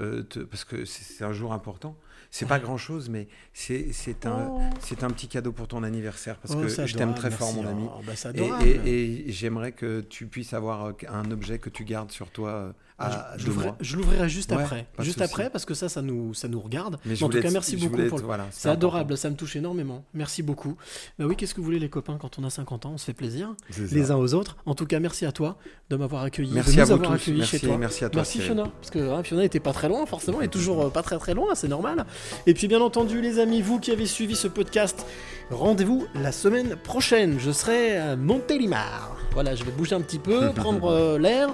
[0.00, 1.96] euh, te- parce que c'est un jour important,
[2.30, 4.60] c'est pas grand chose, mais c'est c'est un, Oh.
[4.80, 7.66] c'est un petit cadeau pour ton anniversaire, parce Oh, que je t'aime très fort, mon
[7.66, 7.84] ami.
[7.88, 8.66] Oh, bah, Et- adorable.
[8.66, 13.34] et et j'aimerais que tu puisses avoir un objet que tu gardes sur toi à
[13.36, 13.76] je, je deux l'ouvrirai- mois.
[13.80, 14.86] je l'ouvrirai juste Ouais, après.
[15.00, 16.98] Juste après, parce que ça, ça nous, ça nous regarde.
[17.04, 17.96] Mais en tout cas, merci beaucoup.
[18.08, 20.04] pour le- voilà, c'est adorable, ça me touche énormément.
[20.14, 20.76] Merci beaucoup.
[21.18, 23.04] Bah oui, qu'est-ce que vous voulez, les copains, quand on a 50 ans On se
[23.04, 23.54] fait plaisir
[23.92, 24.56] les uns aux autres.
[24.66, 25.56] En tout cas, merci à toi
[25.90, 27.22] de m'avoir accueilli, Merci à nous vous avoir tous.
[27.22, 27.76] accueillis Merci- chez toi.
[27.78, 28.40] merci à toi, Merci.
[28.40, 31.18] Fiona, parce que hein, Fiona n'était pas très loin, forcément, est toujours euh, pas très
[31.18, 32.04] très loin, c'est normal.
[32.46, 35.06] Et puis, bien entendu, les amis, vous qui avez suivi ce podcast,
[35.50, 37.36] rendez-vous la semaine prochaine.
[37.38, 39.16] Je serai à Montélimar.
[39.32, 41.48] Voilà, je vais bouger un petit peu, prendre euh, l'air.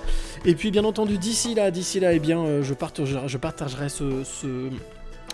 [0.45, 3.89] Et puis, bien entendu, d'ici là, d'ici là, eh bien, euh, je partagerai, je partagerai
[3.89, 4.47] ce- ce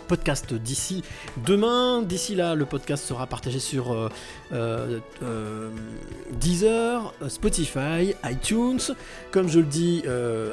[0.07, 1.02] podcast d'ici
[1.44, 2.02] demain.
[2.02, 4.09] D'ici là, le podcast sera partagé sur euh,
[4.52, 5.70] euh, euh,
[6.40, 8.80] Deezer, Spotify, iTunes.
[9.30, 10.02] Comme je le dis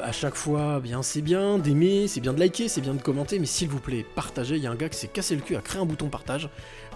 [0.02, 3.38] à chaque fois, bien c'est bien d'aimer, c'est bien de liker, c'est bien de commenter,
[3.38, 4.56] mais s'il vous plaît, partagez.
[4.56, 6.48] Il y a un gars qui s'est cassé le cul à créer un bouton partage.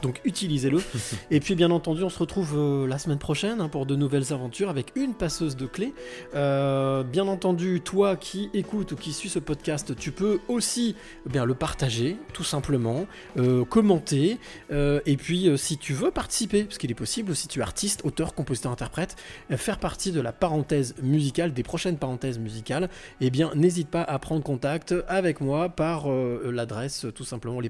[0.03, 0.79] Donc utilisez-le.
[1.31, 4.33] Et puis bien entendu, on se retrouve euh, la semaine prochaine hein, pour de nouvelles
[4.33, 5.95] aventures avec une passeuse de clés.
[6.35, 10.95] Euh, bien entendu, toi qui écoutes ou qui suis ce podcast, tu peux aussi
[11.27, 14.39] eh bien, le partager, tout simplement, euh, commenter.
[14.71, 18.35] et puis, si tu veux participer, parce qu'il est possible, si tu es artiste, auteur,
[18.35, 19.17] compositeur, interprète,
[19.51, 22.89] faire partie de la parenthèse musicale, des prochaines parenthèses musicales,
[23.21, 27.61] eh bien, n'hésite pas à prendre contact avec moi par l'adresse, tout simplement,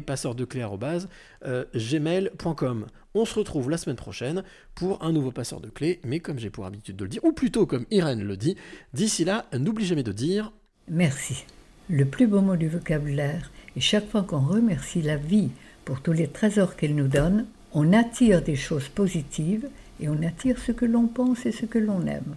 [0.00, 1.20] lespasseursdeclés@gmail.com,
[1.74, 2.86] lespasseursdeclés@gmail.com.
[3.14, 4.44] On se retrouve la semaine prochaine
[4.76, 7.32] pour un nouveau passeur de clés, mais comme j'ai pour habitude de le dire, ou
[7.32, 8.56] plutôt comme Irène le dit,
[8.94, 10.52] d'ici là, n'oublie jamais de dire
[10.88, 11.44] Merci.
[11.88, 15.48] Le plus beau mot du vocabulaire, et chaque fois qu'on remercie la vie
[15.84, 19.68] pour tous les trésors qu'elle nous donne, on attire des choses positives
[20.00, 22.36] et on attire ce que l'on pense et ce que l'on aime.